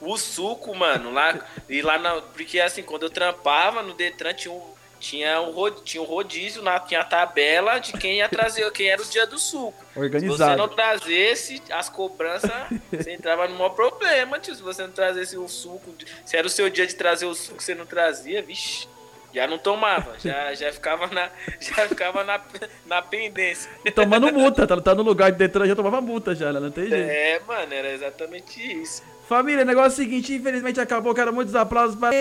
[0.00, 1.38] o suco, mano, lá.
[1.68, 2.20] E lá na.
[2.20, 4.78] Porque assim, quando eu trampava no Detran, tinha um.
[5.00, 9.00] Tinha um, tinha um rodízio, lá, tinha a tabela de quem ia trazer, quem era
[9.00, 9.84] o dia do suco.
[9.84, 10.56] Se você organizado.
[10.56, 12.50] não trazesse as cobranças,
[12.90, 14.56] você entrava num maior problema, tio.
[14.56, 15.94] Se você não trazesse o suco,
[16.24, 18.88] se era o seu dia de trazer o suco, você não trazia, vixe,
[19.32, 21.30] já não tomava, já, já ficava na,
[21.60, 22.40] já ficava na,
[22.84, 23.70] na pendência.
[23.94, 26.58] Tomando multa, tá, tá no lugar de Detran, já tomava multa já, né?
[26.58, 27.08] Não tem jeito.
[27.08, 29.02] É, mano, era exatamente isso.
[29.28, 32.10] Família, negócio é o seguinte, infelizmente acabou, quero muitos aplausos pra...
[32.10, 32.16] Cê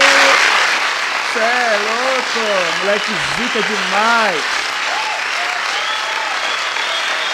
[1.40, 4.44] é louco, moleque zica demais.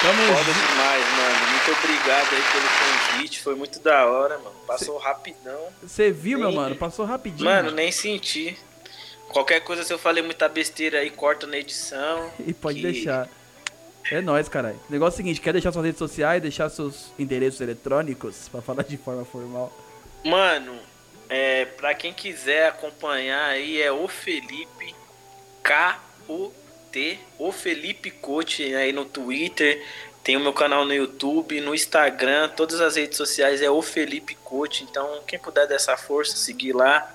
[0.01, 0.67] Tamo Foda junto.
[0.67, 1.47] demais, mano.
[1.49, 2.67] Muito obrigado aí pelo
[3.17, 4.55] convite, foi muito da hora, mano.
[4.67, 5.59] Passou rapidão.
[5.81, 6.75] Você viu, meu Nem- mano?
[6.75, 7.49] Passou rapidinho.
[7.49, 8.57] Mano, nem senti.
[9.29, 12.29] Qualquer coisa, se eu falei muita besteira aí, corta na edição.
[12.45, 13.27] E pode que- deixar.
[14.11, 14.79] É nóis, caralho.
[14.89, 18.61] O negócio é o seguinte, quer deixar suas redes sociais, deixar seus endereços eletrônicos, pra
[18.61, 19.71] falar de forma formal.
[20.23, 20.77] Mano,
[21.29, 24.95] é, pra quem quiser acompanhar aí é o Felipe
[25.63, 29.83] K-O-T, o Felipe Coach aí no Twitter,
[30.23, 34.35] tem o meu canal no YouTube, no Instagram, todas as redes sociais é o Felipe
[34.35, 37.13] Coach, então quem puder dessa força, seguir lá,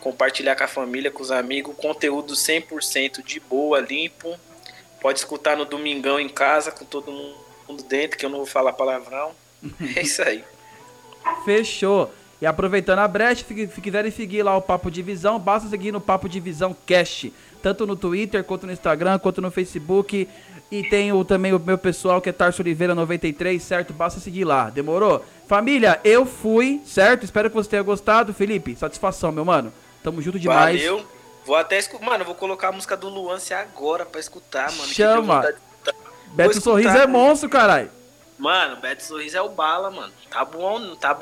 [0.00, 4.38] compartilhar com a família, com os amigos, conteúdo 100% de boa, limpo,
[5.00, 8.72] pode escutar no domingão em casa com todo mundo dentro, que eu não vou falar
[8.72, 9.32] palavrão,
[9.96, 10.44] é isso aí.
[11.44, 12.10] Fechou.
[12.40, 15.92] E aproveitando a brecha, se se quiserem seguir lá o Papo de Visão, basta seguir
[15.92, 17.32] no Papo de Visão Cast.
[17.62, 20.26] Tanto no Twitter, quanto no Instagram, quanto no Facebook.
[20.70, 23.92] E tem o, também o meu pessoal que é Tarso Oliveira 93, certo?
[23.92, 24.70] Basta seguir lá.
[24.70, 25.22] Demorou?
[25.46, 27.24] Família, eu fui, certo?
[27.24, 28.32] Espero que você tenha gostado.
[28.32, 29.70] Felipe, satisfação, meu mano.
[30.02, 30.80] Tamo junto demais.
[30.80, 31.19] Valeu.
[31.44, 32.04] Vou até escutar.
[32.04, 34.88] Mano, eu vou colocar a música do Luance agora pra escutar, mano.
[34.88, 35.40] que Chama.
[35.40, 35.60] escutar.
[36.32, 37.90] Beto Vou Sorriso escutar, é monstro, caralho.
[38.38, 40.12] Mano, Beto Sorriso é o bala, mano.
[40.30, 41.12] Tá bom, tá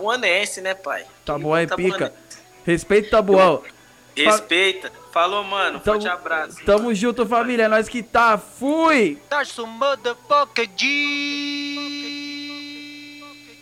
[0.61, 1.05] né, pai?
[1.25, 1.99] Tabuão é Tá pica.
[1.99, 2.39] buanense.
[2.65, 3.63] Respeito, Tabuão.
[4.15, 4.93] Respeita.
[5.13, 5.81] Falou, mano.
[5.81, 6.65] Tamo, Forte abraço.
[6.65, 7.65] tamo junto, família.
[7.65, 8.37] É nós que tá.
[8.37, 9.19] Fui!
[9.29, 12.28] Tarso motherfucker G.